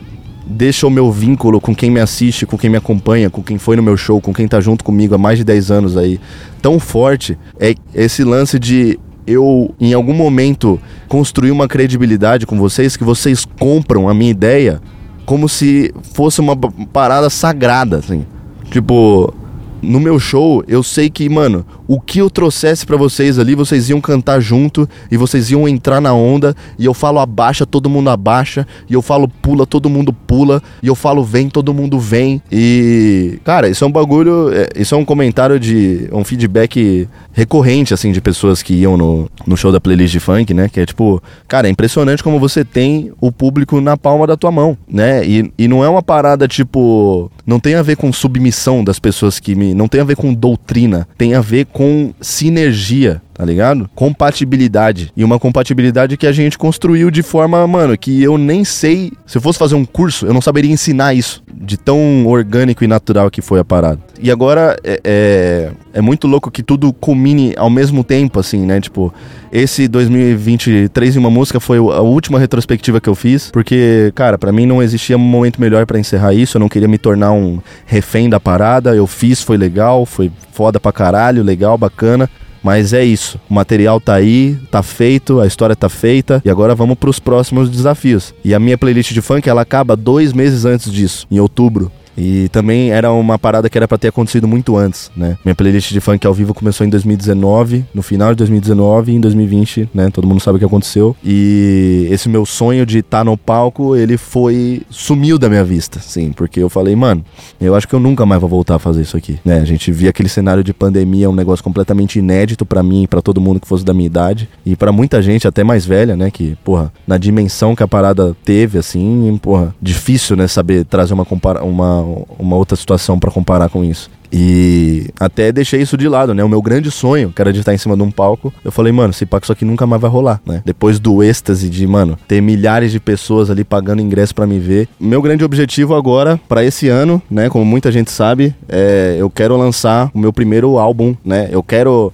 deixa 0.49 0.87
o 0.87 0.89
meu 0.89 1.11
vínculo 1.11 1.61
com 1.61 1.75
quem 1.75 1.91
me 1.91 1.99
assiste, 1.99 2.47
com 2.47 2.57
quem 2.57 2.69
me 2.69 2.77
acompanha, 2.77 3.29
com 3.29 3.43
quem 3.43 3.59
foi 3.59 3.75
no 3.75 3.83
meu 3.83 3.95
show, 3.95 4.19
com 4.19 4.33
quem 4.33 4.47
tá 4.47 4.59
junto 4.59 4.83
comigo 4.83 5.13
há 5.13 5.17
mais 5.19 5.37
de 5.37 5.43
10 5.43 5.69
anos 5.69 5.95
aí, 5.95 6.19
tão 6.59 6.79
forte, 6.79 7.37
é 7.59 7.75
esse 7.93 8.23
lance 8.23 8.57
de 8.57 8.97
eu, 9.27 9.75
em 9.79 9.93
algum 9.93 10.13
momento, 10.13 10.81
construir 11.07 11.51
uma 11.51 11.67
credibilidade 11.67 12.47
com 12.47 12.57
vocês, 12.57 12.97
que 12.97 13.03
vocês 13.03 13.45
compram 13.45 14.09
a 14.09 14.13
minha 14.13 14.31
ideia 14.31 14.81
como 15.29 15.47
se 15.47 15.93
fosse 16.15 16.41
uma 16.41 16.57
parada 16.91 17.29
sagrada, 17.29 17.97
assim. 17.97 18.25
Tipo, 18.71 19.31
no 19.79 19.99
meu 19.99 20.17
show, 20.17 20.63
eu 20.67 20.81
sei 20.81 21.07
que, 21.07 21.29
mano, 21.29 21.63
o 21.89 21.99
que 21.99 22.19
eu 22.19 22.29
trouxesse 22.29 22.85
para 22.85 22.95
vocês 22.95 23.39
ali, 23.39 23.55
vocês 23.55 23.89
iam 23.89 23.99
cantar 23.99 24.39
junto 24.39 24.87
e 25.09 25.17
vocês 25.17 25.49
iam 25.49 25.67
entrar 25.67 25.99
na 25.99 26.13
onda. 26.13 26.55
E 26.77 26.85
eu 26.85 26.93
falo 26.93 27.17
abaixa, 27.17 27.65
todo 27.65 27.89
mundo 27.89 28.11
abaixa. 28.11 28.67
E 28.87 28.93
eu 28.93 29.01
falo 29.01 29.27
pula, 29.27 29.65
todo 29.65 29.89
mundo 29.89 30.13
pula. 30.13 30.61
E 30.83 30.87
eu 30.87 30.93
falo 30.93 31.23
vem, 31.23 31.49
todo 31.49 31.73
mundo 31.73 31.99
vem. 31.99 32.43
E, 32.51 33.39
cara, 33.43 33.67
isso 33.67 33.83
é 33.83 33.87
um 33.87 33.91
bagulho. 33.91 34.53
É, 34.53 34.69
isso 34.79 34.93
é 34.93 34.97
um 34.99 35.03
comentário 35.03 35.59
de. 35.59 36.07
um 36.11 36.23
feedback 36.23 37.09
recorrente, 37.33 37.91
assim, 37.91 38.11
de 38.11 38.21
pessoas 38.21 38.61
que 38.61 38.75
iam 38.75 38.95
no, 38.95 39.27
no 39.47 39.57
show 39.57 39.71
da 39.71 39.81
playlist 39.81 40.11
de 40.11 40.19
funk, 40.19 40.53
né? 40.53 40.69
Que 40.69 40.81
é 40.81 40.85
tipo, 40.85 41.19
cara, 41.47 41.67
é 41.67 41.71
impressionante 41.71 42.23
como 42.23 42.39
você 42.39 42.63
tem 42.63 43.11
o 43.19 43.31
público 43.31 43.81
na 43.81 43.97
palma 43.97 44.27
da 44.27 44.37
tua 44.37 44.51
mão, 44.51 44.77
né? 44.87 45.25
E, 45.25 45.51
e 45.57 45.67
não 45.67 45.83
é 45.83 45.89
uma 45.89 46.03
parada 46.03 46.47
tipo. 46.47 47.31
Não 47.47 47.59
tem 47.59 47.73
a 47.73 47.81
ver 47.81 47.97
com 47.97 48.13
submissão 48.13 48.83
das 48.83 48.99
pessoas 48.99 49.39
que 49.39 49.55
me. 49.55 49.73
Não 49.73 49.87
tem 49.87 50.01
a 50.01 50.03
ver 50.03 50.15
com 50.15 50.31
doutrina. 50.31 51.07
Tem 51.17 51.33
a 51.33 51.41
ver 51.41 51.65
com 51.65 51.78
sinergia 52.19 53.21
tá 53.39 53.45
ligado? 53.45 53.89
Compatibilidade. 53.95 55.13
E 55.15 55.23
uma 55.23 55.39
compatibilidade 55.39 56.17
que 56.17 56.27
a 56.27 56.31
gente 56.33 56.57
construiu 56.57 57.09
de 57.09 57.23
forma, 57.23 57.65
mano, 57.65 57.97
que 57.97 58.21
eu 58.21 58.37
nem 58.37 58.65
sei. 58.65 59.13
Se 59.25 59.37
eu 59.37 59.41
fosse 59.41 59.57
fazer 59.57 59.75
um 59.75 59.85
curso, 59.85 60.25
eu 60.25 60.33
não 60.33 60.41
saberia 60.41 60.69
ensinar 60.69 61.13
isso. 61.13 61.41
De 61.49 61.77
tão 61.77 62.27
orgânico 62.27 62.83
e 62.83 62.87
natural 62.87 63.31
que 63.31 63.41
foi 63.41 63.57
a 63.57 63.63
parada. 63.63 63.97
E 64.21 64.29
agora 64.29 64.75
é, 64.83 64.99
é, 65.05 65.71
é 65.93 66.01
muito 66.01 66.27
louco 66.27 66.51
que 66.51 66.61
tudo 66.61 66.91
culmine 66.91 67.53
ao 67.55 67.69
mesmo 67.69 68.03
tempo, 68.03 68.41
assim, 68.41 68.65
né? 68.65 68.81
Tipo, 68.81 69.13
esse 69.53 69.87
2023 69.87 71.15
em 71.15 71.19
uma 71.19 71.29
música 71.29 71.61
foi 71.61 71.77
a 71.77 72.01
última 72.01 72.39
retrospectiva 72.39 72.99
que 72.99 73.07
eu 73.07 73.15
fiz, 73.15 73.49
porque, 73.51 74.11
cara, 74.15 74.37
para 74.37 74.51
mim 74.51 74.65
não 74.65 74.83
existia 74.83 75.15
um 75.15 75.19
momento 75.19 75.61
melhor 75.61 75.85
para 75.85 75.97
encerrar 75.97 76.33
isso. 76.33 76.57
Eu 76.57 76.59
não 76.59 76.67
queria 76.67 76.89
me 76.89 76.97
tornar 76.97 77.31
um 77.31 77.61
refém 77.85 78.29
da 78.29 78.37
parada. 78.37 78.93
Eu 78.93 79.07
fiz, 79.07 79.41
foi 79.41 79.55
legal, 79.55 80.05
foi 80.05 80.29
foda 80.51 80.77
pra 80.77 80.91
caralho, 80.91 81.41
legal, 81.41 81.77
bacana. 81.77 82.29
Mas 82.63 82.93
é 82.93 83.03
isso. 83.03 83.39
O 83.49 83.53
material 83.53 83.99
tá 83.99 84.15
aí, 84.15 84.57
tá 84.69 84.83
feito, 84.83 85.39
a 85.39 85.47
história 85.47 85.75
tá 85.75 85.89
feita 85.89 86.41
e 86.43 86.49
agora 86.49 86.75
vamos 86.75 86.97
para 86.97 87.09
os 87.09 87.19
próximos 87.19 87.69
desafios. 87.69 88.33
E 88.43 88.53
a 88.53 88.59
minha 88.59 88.77
playlist 88.77 89.13
de 89.13 89.21
funk 89.21 89.49
ela 89.49 89.61
acaba 89.61 89.95
dois 89.95 90.33
meses 90.33 90.65
antes 90.65 90.91
disso, 90.91 91.25
em 91.31 91.39
outubro. 91.39 91.91
E 92.19 92.49
também 92.49 92.91
era 92.91 93.11
uma 93.11 93.39
parada 93.39 93.69
que 93.69 93.77
era 93.77 93.87
para 93.87 93.97
ter 93.97 94.09
acontecido 94.09 94.47
muito 94.47 94.75
antes, 94.75 95.09
né? 95.15 95.37
Minha 95.43 95.55
playlist 95.55 95.91
de 95.91 96.01
funk 96.01 96.27
ao 96.27 96.33
vivo 96.33 96.53
começou 96.53 96.85
em 96.85 96.89
2019, 96.89 97.85
no 97.93 98.01
final 98.01 98.31
de 98.31 98.37
2019 98.37 99.11
e 99.11 99.15
em 99.15 99.21
2020, 99.21 99.89
né? 99.93 100.09
Todo 100.11 100.27
mundo 100.27 100.41
sabe 100.41 100.57
o 100.57 100.59
que 100.59 100.65
aconteceu. 100.65 101.15
E 101.23 102.07
esse 102.11 102.27
meu 102.27 102.45
sonho 102.45 102.85
de 102.85 102.99
estar 102.99 103.19
tá 103.19 103.23
no 103.23 103.37
palco, 103.37 103.95
ele 103.95 104.17
foi 104.17 104.81
sumiu 104.89 105.37
da 105.37 105.47
minha 105.47 105.63
vista, 105.63 105.99
sim, 105.99 106.33
porque 106.33 106.59
eu 106.59 106.69
falei, 106.69 106.95
mano, 106.95 107.23
eu 107.59 107.73
acho 107.73 107.87
que 107.87 107.95
eu 107.95 107.99
nunca 107.99 108.25
mais 108.25 108.41
vou 108.41 108.49
voltar 108.49 108.75
a 108.75 108.79
fazer 108.79 109.01
isso 109.01 109.15
aqui, 109.15 109.39
né? 109.45 109.59
A 109.59 109.65
gente 109.65 109.91
via 109.91 110.09
aquele 110.09 110.29
cenário 110.29 110.63
de 110.63 110.73
pandemia, 110.73 111.29
um 111.29 111.35
negócio 111.35 111.63
completamente 111.63 112.19
inédito 112.19 112.65
para 112.65 112.83
mim 112.83 113.03
e 113.03 113.07
para 113.07 113.21
todo 113.21 113.39
mundo 113.39 113.59
que 113.59 113.67
fosse 113.67 113.85
da 113.85 113.93
minha 113.93 114.07
idade 114.07 114.49
e 114.65 114.75
para 114.75 114.91
muita 114.91 115.21
gente 115.21 115.47
até 115.47 115.63
mais 115.63 115.85
velha, 115.85 116.15
né, 116.15 116.29
que, 116.29 116.57
porra, 116.63 116.91
na 117.07 117.17
dimensão 117.17 117.75
que 117.75 117.83
a 117.83 117.87
parada 117.87 118.35
teve 118.43 118.77
assim, 118.77 119.39
porra, 119.41 119.73
difícil, 119.81 120.35
né, 120.35 120.47
saber 120.47 120.83
trazer 120.85 121.13
uma 121.13 121.25
compara 121.25 121.63
uma 121.63 122.08
uma 122.37 122.55
outra 122.55 122.75
situação 122.75 123.19
para 123.19 123.31
comparar 123.31 123.69
com 123.69 123.83
isso. 123.83 124.09
E 124.31 125.09
até 125.19 125.51
deixei 125.51 125.81
isso 125.81 125.97
de 125.97 126.07
lado, 126.07 126.33
né? 126.33 126.43
O 126.43 126.49
meu 126.49 126.61
grande 126.61 126.91
sonho, 126.91 127.31
que 127.35 127.41
era 127.41 127.51
de 127.51 127.59
estar 127.59 127.73
em 127.73 127.77
cima 127.77 127.95
de 127.95 128.03
um 128.03 128.11
palco, 128.11 128.53
eu 128.63 128.71
falei, 128.71 128.91
mano, 128.91 129.11
esse 129.11 129.25
palco 129.25 129.45
isso 129.45 129.51
aqui 129.51 129.65
nunca 129.65 129.87
mais 129.87 130.01
vai 130.01 130.09
rolar, 130.09 130.41
né? 130.45 130.61
Depois 130.65 130.99
do 130.99 131.23
êxtase 131.23 131.69
de, 131.69 131.85
mano, 131.87 132.17
ter 132.27 132.41
milhares 132.41 132.91
de 132.91 132.99
pessoas 132.99 133.49
ali 133.49 133.63
pagando 133.63 134.01
ingresso 134.01 134.35
para 134.35 134.45
me 134.45 134.59
ver. 134.59 134.87
Meu 134.99 135.21
grande 135.21 135.43
objetivo 135.43 135.95
agora, 135.95 136.39
para 136.47 136.63
esse 136.63 136.87
ano, 136.87 137.21
né? 137.29 137.49
Como 137.49 137.65
muita 137.65 137.91
gente 137.91 138.11
sabe, 138.11 138.55
é 138.67 139.15
eu 139.19 139.29
quero 139.29 139.57
lançar 139.57 140.11
o 140.13 140.19
meu 140.19 140.31
primeiro 140.31 140.77
álbum, 140.77 141.15
né? 141.25 141.49
Eu 141.51 141.63
quero. 141.63 142.13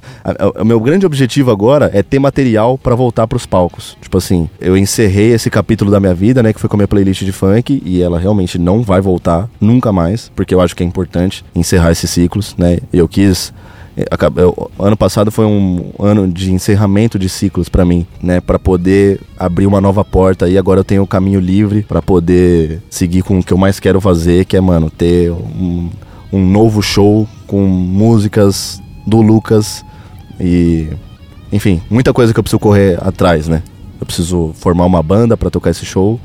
O 0.60 0.63
meu 0.63 0.80
grande 0.80 1.06
objetivo 1.06 1.51
agora 1.51 1.89
é 1.93 2.01
ter 2.01 2.19
material 2.19 2.78
para 2.78 2.95
voltar 2.95 3.28
para 3.28 3.36
os 3.36 3.45
palcos. 3.45 3.97
Tipo 4.01 4.17
assim, 4.17 4.49
eu 4.60 4.78
encerrei 4.78 5.34
esse 5.34 5.49
capítulo 5.49 5.91
da 5.91 5.99
minha 5.99 6.13
vida, 6.13 6.41
né? 6.41 6.54
Que 6.54 6.60
foi 6.60 6.69
com 6.69 6.75
a 6.75 6.80
minha 6.80 6.88
playlist 6.88 7.23
de 7.23 7.32
funk, 7.32 7.82
e 7.86 8.01
ela 8.01 8.19
realmente 8.19 8.58
não 8.58 8.82
vai 8.82 9.01
voltar 9.01 9.49
nunca 9.60 9.91
mais, 9.91 10.32
porque 10.36 10.54
eu 10.54 10.62
acho 10.62 10.75
que 10.75 10.84
é 10.84 10.86
importante 10.86 11.43
encerrar 11.54 11.91
esse 11.91 12.05
esses 12.06 12.13
ciclos, 12.13 12.56
né? 12.58 12.78
Eu 12.94 13.08
quis 13.08 13.54
eh, 13.98 14.06
eu, 14.38 14.72
ano 14.78 14.98
passado 14.98 15.32
foi 15.32 15.46
um 15.46 15.91
ano 16.00 16.28
de 16.28 16.52
encerramento 16.52 17.18
de 17.18 17.30
ciclos 17.30 17.70
para 17.70 17.86
mim, 17.86 18.06
né, 18.22 18.41
para 18.41 18.60
poder 18.60 19.22
abrir 19.39 19.65
uma 19.65 19.80
nova 19.80 20.04
porta 20.04 20.50
e 20.50 20.58
agora 20.58 20.82
eu 20.82 20.84
tenho 20.84 21.04
o 21.04 21.08
caminho 21.08 21.39
livre 21.39 21.84
para 21.84 22.02
poder 22.02 22.82
seguir 22.89 23.24
com 23.24 23.39
o 23.39 23.44
que 23.44 23.54
eu 23.54 23.58
mais 23.58 23.80
quero 23.80 24.02
fazer, 24.02 24.46
que 24.46 24.58
é, 24.58 24.62
mano, 24.62 24.89
ter 24.89 25.32
um, 25.32 25.89
um 26.32 26.46
novo 26.46 26.82
show 26.82 27.28
com 27.48 27.65
músicas 27.65 28.82
do 29.08 29.22
Lucas 29.22 29.86
e 30.39 30.89
enfim, 31.52 31.82
muita 31.89 32.12
coisa 32.12 32.34
que 32.34 32.39
eu 32.39 32.44
preciso 32.44 32.60
correr 32.60 32.98
atrás, 33.02 33.48
né? 33.48 33.63
Eu 34.00 34.06
preciso 34.06 34.52
formar 34.56 34.86
uma 34.86 35.02
banda 35.02 35.38
para 35.38 35.50
tocar 35.50 35.70
esse 35.70 35.86
show. 35.86 36.20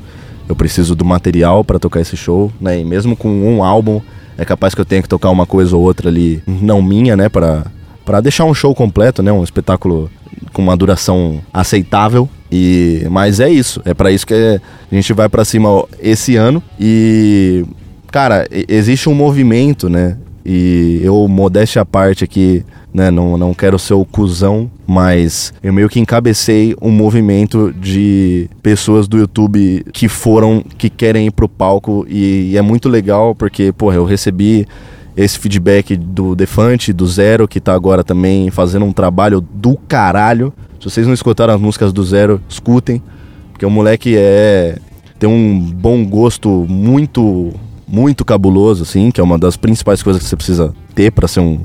Eu 0.49 0.55
preciso 0.55 0.93
do 0.93 1.05
material 1.05 1.63
para 1.63 1.79
tocar 1.79 2.01
esse 2.01 2.17
show, 2.17 2.51
né? 2.59 2.81
E 2.81 2.83
mesmo 2.83 3.15
com 3.15 3.29
um 3.29 3.63
álbum 3.63 4.01
é 4.41 4.45
capaz 4.45 4.73
que 4.73 4.81
eu 4.81 4.85
tenha 4.85 5.03
que 5.03 5.07
tocar 5.07 5.29
uma 5.29 5.45
coisa 5.45 5.75
ou 5.75 5.83
outra 5.83 6.09
ali, 6.09 6.41
não 6.47 6.81
minha, 6.81 7.15
né, 7.15 7.29
para 7.29 7.65
para 8.03 8.19
deixar 8.19 8.45
um 8.45 8.53
show 8.53 8.73
completo, 8.73 9.21
né, 9.21 9.31
um 9.31 9.43
espetáculo 9.43 10.09
com 10.51 10.61
uma 10.63 10.75
duração 10.75 11.39
aceitável. 11.53 12.27
E 12.51 13.05
mas 13.11 13.39
é 13.39 13.47
isso, 13.49 13.79
é 13.85 13.93
para 13.93 14.11
isso 14.11 14.25
que 14.25 14.33
a 14.33 14.95
gente 14.95 15.13
vai 15.13 15.29
para 15.29 15.45
cima 15.45 15.85
esse 15.99 16.35
ano 16.35 16.61
e 16.79 17.63
cara, 18.07 18.47
existe 18.67 19.07
um 19.07 19.13
movimento, 19.13 19.87
né? 19.87 20.17
E 20.45 20.99
eu 21.03 21.27
modéstia 21.27 21.81
à 21.81 21.85
parte 21.85 22.23
aqui, 22.23 22.65
né? 22.93 23.11
Não, 23.11 23.37
não 23.37 23.53
quero 23.53 23.77
ser 23.77 23.93
o 23.93 24.05
cuzão, 24.05 24.69
mas 24.87 25.53
eu 25.63 25.71
meio 25.71 25.89
que 25.89 25.99
encabecei 25.99 26.75
um 26.81 26.91
movimento 26.91 27.73
de 27.73 28.49
pessoas 28.61 29.07
do 29.07 29.17
YouTube 29.17 29.85
que 29.93 30.07
foram, 30.07 30.63
que 30.77 30.89
querem 30.89 31.27
ir 31.27 31.31
pro 31.31 31.47
palco 31.47 32.05
e, 32.09 32.51
e 32.51 32.57
é 32.57 32.61
muito 32.61 32.89
legal 32.89 33.35
porque, 33.35 33.71
porra, 33.71 33.95
eu 33.95 34.05
recebi 34.05 34.67
esse 35.15 35.37
feedback 35.37 35.95
do 35.95 36.35
Defante, 36.35 36.93
do 36.93 37.05
Zero, 37.05 37.47
que 37.47 37.59
tá 37.59 37.73
agora 37.73 38.03
também 38.03 38.49
fazendo 38.49 38.85
um 38.85 38.93
trabalho 38.93 39.41
do 39.41 39.77
caralho. 39.87 40.53
Se 40.79 40.89
vocês 40.89 41.05
não 41.05 41.13
escutaram 41.13 41.53
as 41.53 41.61
músicas 41.61 41.93
do 41.93 42.03
Zero, 42.03 42.41
escutem, 42.49 43.01
porque 43.51 43.65
o 43.65 43.69
moleque 43.69 44.15
é 44.17 44.77
tem 45.21 45.29
um 45.29 45.59
bom 45.59 46.03
gosto 46.03 46.65
muito 46.67 47.53
muito 47.91 48.23
cabuloso 48.23 48.83
assim, 48.83 49.11
que 49.11 49.19
é 49.19 49.23
uma 49.23 49.37
das 49.37 49.57
principais 49.57 50.01
coisas 50.01 50.23
que 50.23 50.29
você 50.29 50.35
precisa 50.35 50.73
ter 50.95 51.11
para 51.11 51.27
ser 51.27 51.41
um 51.41 51.59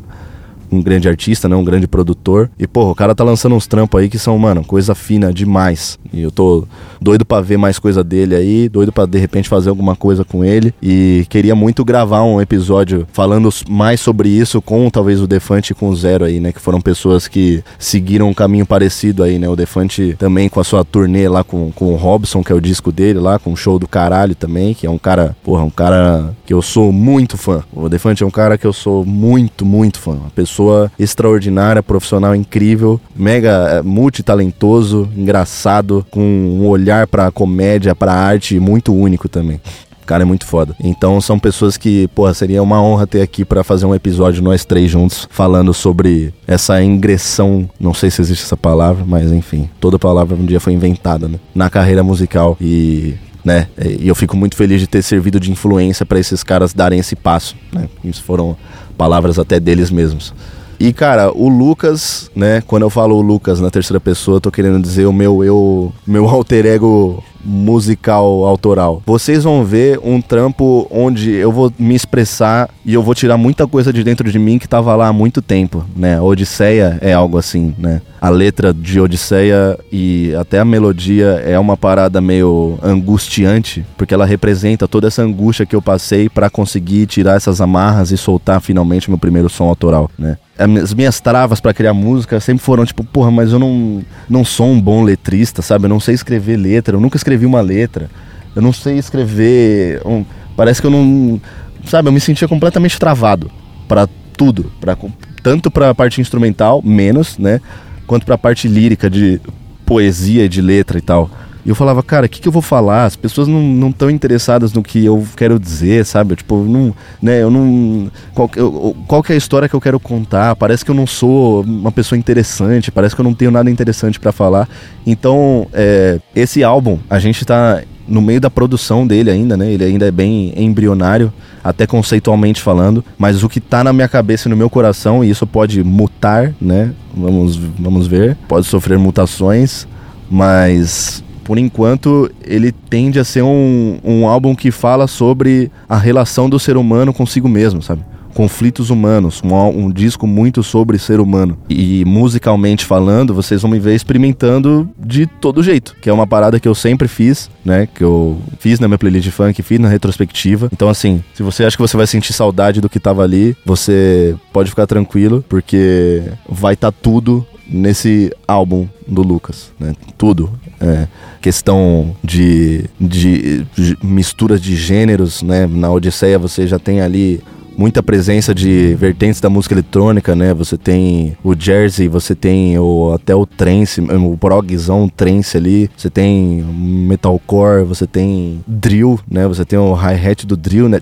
um 0.77 0.83
grande 0.83 1.09
artista, 1.09 1.49
né? 1.49 1.57
Um 1.57 1.65
grande 1.65 1.87
produtor. 1.87 2.51
E, 2.59 2.67
porra, 2.67 2.91
o 2.91 2.95
cara 2.95 3.15
tá 3.15 3.25
lançando 3.25 3.55
uns 3.55 3.67
trampos 3.67 4.01
aí 4.01 4.09
que 4.09 4.19
são, 4.19 4.39
mano, 4.39 4.65
coisa 4.65 4.95
fina 4.95 5.33
demais. 5.33 5.99
E 6.13 6.23
eu 6.23 6.31
tô 6.31 6.67
doido 7.01 7.25
para 7.25 7.43
ver 7.43 7.57
mais 7.57 7.79
coisa 7.79 8.03
dele 8.03 8.35
aí, 8.35 8.69
doido 8.69 8.93
para 8.93 9.07
de 9.07 9.19
repente 9.19 9.49
fazer 9.49 9.71
alguma 9.71 9.95
coisa 9.97 10.25
com 10.25 10.45
ele. 10.45 10.75
E 10.83 11.27
queria 11.29 11.55
muito 11.55 11.85
gravar 11.85 12.23
um 12.23 12.41
episódio 12.41 13.07
falando 13.13 13.49
mais 13.69 14.01
sobre 14.01 14.29
isso 14.29 14.61
com 14.61 14.89
talvez 14.91 15.21
o 15.21 15.27
Defante 15.27 15.73
e 15.73 15.75
com 15.75 15.89
o 15.89 15.97
Zero 15.97 16.25
aí, 16.25 16.41
né? 16.41 16.53
Que 16.53 16.61
foram 16.61 16.81
pessoas 16.81 17.29
que 17.29 17.63
seguiram 17.79 18.29
um 18.29 18.35
caminho 18.35 18.67
parecido 18.67 19.23
aí, 19.23 19.39
né? 19.39 19.49
O 19.49 19.57
Defante 19.57 20.15
também 20.19 20.49
com 20.49 20.61
a 20.61 20.65
sua 20.65 20.85
turnê 20.85 21.29
lá 21.29 21.45
com, 21.45 21.71
com 21.73 21.93
o 21.93 21.97
Robson, 21.97 22.43
que 22.43 22.53
é 22.53 22.55
o 22.55 22.61
disco 22.61 22.91
dele 22.91 23.19
lá, 23.19 23.39
com 23.39 23.53
um 23.53 23.57
show 23.57 23.79
do 23.79 23.87
caralho 23.87 24.35
também, 24.35 24.75
que 24.75 24.87
é 24.87 24.91
um 24.91 24.99
cara, 24.99 25.37
porra, 25.43 25.63
um 25.63 25.71
cara 25.71 26.35
que 26.45 26.53
eu 26.53 26.63
sou 26.63 26.93
muito 26.93 27.37
fã. 27.37 27.63
O 27.73 27.89
Defante 27.89 28.23
é 28.23 28.27
um 28.27 28.31
cara 28.31 28.59
que 28.59 28.67
eu 28.67 28.73
sou 28.73 29.05
muito, 29.05 29.65
muito 29.65 29.99
fã. 29.99 30.13
Uma 30.13 30.31
pessoa 30.31 30.66
pessoa 30.67 30.91
extraordinária, 30.99 31.83
profissional 31.83 32.35
incrível, 32.35 33.01
mega 33.15 33.51
é, 33.51 33.83
multitalentoso, 33.83 35.09
engraçado, 35.17 36.05
com 36.11 36.21
um 36.21 36.67
olhar 36.67 37.07
pra 37.07 37.31
comédia, 37.31 37.95
pra 37.95 38.13
arte 38.13 38.59
muito 38.59 38.93
único 38.93 39.29
também. 39.29 39.61
Cara 40.05 40.23
é 40.23 40.25
muito 40.25 40.47
foda. 40.47 40.75
Então 40.81 41.21
são 41.21 41.37
pessoas 41.37 41.77
que, 41.77 42.07
porra, 42.09 42.33
seria 42.33 42.63
uma 42.63 42.81
honra 42.81 43.09
ter 43.09 43.23
aqui 43.23 43.45
para 43.45 43.65
fazer 43.65 43.87
um 43.87 43.95
episódio 43.95 44.43
nós 44.43 44.65
três 44.65 44.89
juntos 44.89 45.27
falando 45.31 45.75
sobre 45.75 46.33
essa 46.47 46.81
ingressão, 46.81 47.69
não 47.79 47.93
sei 47.93 48.11
se 48.11 48.21
existe 48.21 48.45
essa 48.45 48.57
palavra, 48.57 49.05
mas 49.05 49.33
enfim, 49.33 49.69
toda 49.81 49.99
palavra 49.99 50.37
um 50.37 50.47
dia 50.47 50.61
foi 50.61 50.75
inventada, 50.75 51.27
né? 51.27 51.41
Na 51.53 51.69
carreira 51.69 52.05
musical 52.05 52.57
e 52.61 53.17
né? 53.47 53.69
E 53.79 54.09
eu 54.09 54.15
fico 54.17 54.37
muito 54.37 54.57
feliz 54.57 54.81
de 54.81 54.89
ter 54.89 55.01
servido 55.03 55.39
de 55.39 55.53
influência 55.53 56.05
para 56.05 56.19
esses 56.19 56.43
caras 56.43 56.75
darem 56.75 56.99
esse 56.99 57.15
passo, 57.15 57.55
né? 57.73 57.89
Isso 58.03 58.25
foram 58.25 58.57
palavras 58.99 59.39
até 59.39 59.61
deles 59.61 59.89
mesmos. 59.89 60.35
E, 60.81 60.93
cara, 60.93 61.31
o 61.33 61.49
Lucas, 61.49 62.29
né? 62.35 62.61
Quando 62.67 62.83
eu 62.83 62.91
falo 62.91 63.15
o 63.15 63.23
Lucas 63.23 63.61
na 63.61 63.71
terceira 63.71 64.01
pessoa, 64.01 64.39
eu 64.39 64.41
tô 64.41 64.51
querendo 64.51 64.83
dizer 64.83 65.07
o 65.07 65.13
meu 65.13 65.45
eu, 65.45 65.93
meu 66.05 66.27
alter 66.29 66.67
ego 66.67 67.23
musical 67.45 68.45
autoral. 68.45 69.01
Vocês 69.07 69.45
vão 69.45 69.65
ver 69.65 70.01
um 70.03 70.21
trampo 70.21 70.89
onde 70.91 71.31
eu 71.31 71.53
vou 71.53 71.73
me 71.79 71.95
expressar 71.95 72.69
e 72.85 72.93
eu 72.93 73.03
vou 73.03 73.15
tirar 73.15 73.37
muita 73.37 73.69
coisa 73.69 73.93
de 73.93 74.03
dentro 74.03 74.29
de 74.29 74.39
mim 74.41 74.59
que 74.59 74.67
tava 74.67 74.95
lá 74.97 75.07
há 75.07 75.13
muito 75.13 75.41
tempo, 75.41 75.85
né? 75.95 76.21
Odisseia 76.21 76.99
é 77.01 77.13
algo 77.13 77.39
assim, 77.39 77.73
né? 77.79 78.03
A 78.27 78.29
letra 78.29 78.75
de 78.75 78.99
Odisseia 78.99 79.79
e 79.93 80.35
até 80.35 80.59
a 80.59 80.65
melodia 80.65 81.41
é 81.47 81.57
uma 81.57 81.77
parada 81.77 82.21
meio 82.21 82.77
angustiante, 82.83 83.87
porque 83.97 84.13
ela 84.13 84.27
representa 84.27 84.89
toda 84.89 85.07
essa 85.07 85.23
angústia 85.23 85.65
que 85.65 85.77
eu 85.77 85.81
passei 85.81 86.29
para 86.29 86.51
conseguir 86.51 87.07
tirar 87.07 87.37
essas 87.37 87.61
amarras 87.61 88.11
e 88.11 88.17
soltar 88.17 88.61
finalmente 88.61 89.09
meu 89.09 89.17
primeiro 89.17 89.49
som 89.49 89.69
autoral, 89.69 90.11
né? 90.19 90.37
As 90.59 90.93
minhas 90.93 91.21
travas 91.21 91.61
para 91.61 91.73
criar 91.73 91.95
música 91.95 92.41
sempre 92.41 92.65
foram 92.65 92.85
tipo, 92.85 93.05
porra, 93.05 93.31
mas 93.31 93.53
eu 93.53 93.61
não, 93.61 94.03
não 94.29 94.45
sou 94.45 94.71
um 94.73 94.81
bom 94.81 95.05
letrista, 95.05 95.63
sabe? 95.63 95.85
Eu 95.85 95.91
não 95.91 96.01
sei 96.01 96.17
escrever 96.17 96.57
letra, 96.57 96.97
eu 96.97 97.01
nunca 97.01 97.17
escrevi 97.17 97.47
uma 97.47 97.61
letra. 97.61 98.11
Eu 98.57 98.63
não 98.63 98.73
sei 98.73 98.99
escrever. 98.99 100.01
Um, 100.05 100.25
parece 100.57 100.81
que 100.81 100.87
eu 100.89 100.91
não. 100.91 101.41
Sabe, 101.85 102.09
eu 102.09 102.13
me 102.13 102.21
sentia 102.21 102.49
completamente 102.49 102.99
travado 102.99 103.53
para 103.87 104.09
tudo. 104.37 104.73
Pra, 104.81 104.97
tanto 105.43 105.71
pra 105.71 105.95
parte 105.95 106.21
instrumental, 106.21 106.83
menos, 106.83 107.39
né? 107.39 107.61
Quanto 108.07 108.25
pra 108.25 108.39
parte 108.39 108.69
lírica, 108.69 109.11
de 109.11 109.41
poesia, 109.85 110.49
de 110.49 110.61
letra 110.61 110.99
e 110.99 111.03
tal. 111.03 111.31
E 111.67 111.69
eu 111.69 111.75
falava, 111.75 112.01
cara, 112.01 112.27
o 112.27 112.29
que, 112.29 112.41
que 112.41 112.47
eu 112.47 112.53
vou 112.53 112.63
falar? 112.63 113.07
As 113.07 113.17
pessoas 113.17 113.49
não 113.49 113.89
estão 113.89 114.09
interessadas 114.09 114.73
no 114.73 114.85
que 114.85 115.05
eu 115.05 115.27
quero 115.37 115.59
dizer, 115.59 116.07
sabe? 116.07 116.37
Tipo, 116.37 116.59
não, 116.59 116.95
né, 117.21 117.43
eu 117.43 117.51
não. 117.51 118.09
Qual, 118.33 118.49
eu, 118.55 118.97
qual 119.09 119.21
que 119.21 119.33
é 119.33 119.35
a 119.35 119.39
história 119.39 119.69
que 119.69 119.75
eu 119.75 119.81
quero 119.81 119.99
contar? 119.99 120.55
Parece 120.55 120.85
que 120.85 120.93
eu 120.93 120.95
não 120.95 121.09
sou 121.09 121.63
uma 121.63 121.91
pessoa 121.91 122.17
interessante, 122.17 122.93
parece 122.93 123.17
que 123.17 123.21
eu 123.21 123.25
não 123.25 123.35
tenho 123.35 123.51
nada 123.51 123.69
interessante 123.69 124.21
para 124.21 124.31
falar. 124.31 124.69
Então, 125.05 125.67
é, 125.73 126.21
esse 126.37 126.63
álbum, 126.63 127.01
a 127.11 127.19
gente 127.19 127.45
tá 127.45 127.83
no 128.09 128.21
meio 128.21 128.41
da 128.41 128.51
produção 128.51 129.07
dele 129.07 129.31
ainda, 129.31 129.57
né? 129.57 129.73
Ele 129.73 129.85
ainda 129.85 130.07
é 130.07 130.11
bem 130.11 130.53
embrionário, 130.57 131.33
até 131.63 131.87
conceitualmente 131.87 132.61
falando, 132.61 133.05
mas 133.19 133.43
o 133.43 133.49
que 133.49 133.61
tá 133.61 133.83
na 133.83 133.93
minha 133.93 134.09
cabeça 134.09 134.49
e 134.49 134.51
no 134.51 134.57
meu 134.57 134.71
coração, 134.71 135.25
e 135.25 135.31
isso 135.31 135.47
pode 135.47 135.83
mutar, 135.83 136.55
né? 136.61 136.93
Vamos, 137.15 137.57
vamos 137.57 138.07
ver, 138.07 138.37
pode 138.49 138.67
sofrer 138.67 138.99
mutações, 138.99 139.87
mas 140.31 141.25
por 141.47 141.59
enquanto, 141.59 142.29
ele 142.45 142.73
tende 142.73 143.21
a 143.21 143.25
ser 143.25 143.43
um, 143.43 144.01
um 144.03 144.27
álbum 144.27 144.53
que 144.53 144.73
fala 144.73 145.07
sobre 145.07 145.71
a 145.89 145.97
relação 145.97 146.51
do 146.51 146.59
ser 146.59 146.77
humano 146.77 147.15
consigo 147.15 147.49
mesmo, 147.49 147.81
sabe? 147.81 148.03
Conflitos 148.37 148.91
humanos, 148.91 149.41
um, 149.43 149.55
um, 149.55 149.91
disco 149.91 150.27
muito 150.27 150.63
sobre 150.63 150.99
ser 150.99 151.21
humano. 151.21 151.57
E 151.71 152.05
musicalmente 152.05 152.85
falando, 152.85 153.33
vocês 153.33 153.63
vão 153.63 153.71
me 153.71 153.79
ver 153.79 153.95
experimentando 153.95 154.87
de 154.99 155.27
todo 155.27 155.63
jeito, 155.63 155.97
que 156.03 156.11
é 156.11 156.13
uma 156.13 156.27
parada 156.27 156.61
que 156.61 156.69
eu 156.69 156.75
sempre 156.75 157.09
fiz, 157.09 157.49
né? 157.65 157.89
Que 157.93 158.05
eu 158.05 158.37
fiz 158.59 158.79
na 158.79 158.87
minha 158.87 158.99
playlist 158.99 159.25
de 159.25 159.33
funk, 159.33 159.63
fiz 159.63 159.81
na 159.81 159.89
retrospectiva. 159.89 160.69
Então, 160.71 160.91
assim, 160.91 161.25
se 161.33 161.43
você 161.43 161.65
acha 161.65 161.79
que 161.79 161.83
você 161.83 161.97
vai 161.97 162.07
sentir 162.07 162.35
saudade 162.35 162.79
do 162.79 162.91
que 162.91 163.01
tava 163.01 163.23
ali, 163.23 163.57
você 163.65 164.37
pode 164.53 164.69
ficar 164.69 164.87
tranquilo, 164.87 165.43
porque 165.49 166.23
vai 166.47 166.75
estar 166.75 166.93
tá 166.93 166.99
tudo 167.03 167.47
nesse 167.67 168.31
álbum 168.47 168.87
do 169.09 169.23
Lucas, 169.23 169.73
né? 169.81 169.95
Tudo. 170.19 170.53
É, 170.79 171.09
questão 171.41 172.15
de, 172.23 172.85
de, 173.01 173.65
de 173.75 173.97
misturas 174.03 174.61
de 174.61 174.77
gêneros, 174.77 175.43
né? 175.43 175.67
Na 175.67 175.91
Odisseia 175.91 176.39
você 176.39 176.67
já 176.67 176.79
tem 176.79 177.01
ali 177.01 177.43
muita 177.77 178.03
presença 178.03 178.55
de 178.55 178.95
vertentes 178.95 179.41
da 179.41 179.51
música 179.51 179.75
eletrônica, 179.75 180.35
né? 180.35 180.55
Você 180.55 180.77
tem 180.77 181.37
o 181.45 181.55
Jersey, 181.59 182.09
você 182.09 182.35
tem 182.35 182.79
o, 182.79 183.13
até 183.15 183.35
o 183.35 183.45
trance, 183.45 184.01
o 184.01 184.37
progzão 184.37 185.09
trance 185.09 185.57
ali, 185.57 185.91
você 185.97 186.09
tem 186.09 186.63
metalcore, 186.63 187.85
você 187.85 188.07
tem 188.07 188.65
drill, 188.67 189.21
né? 189.31 189.47
Você 189.47 189.65
tem 189.65 189.79
o 189.79 189.95
hi-hat 189.95 190.47
do 190.47 190.57
drill, 190.57 190.89
né? 190.89 191.01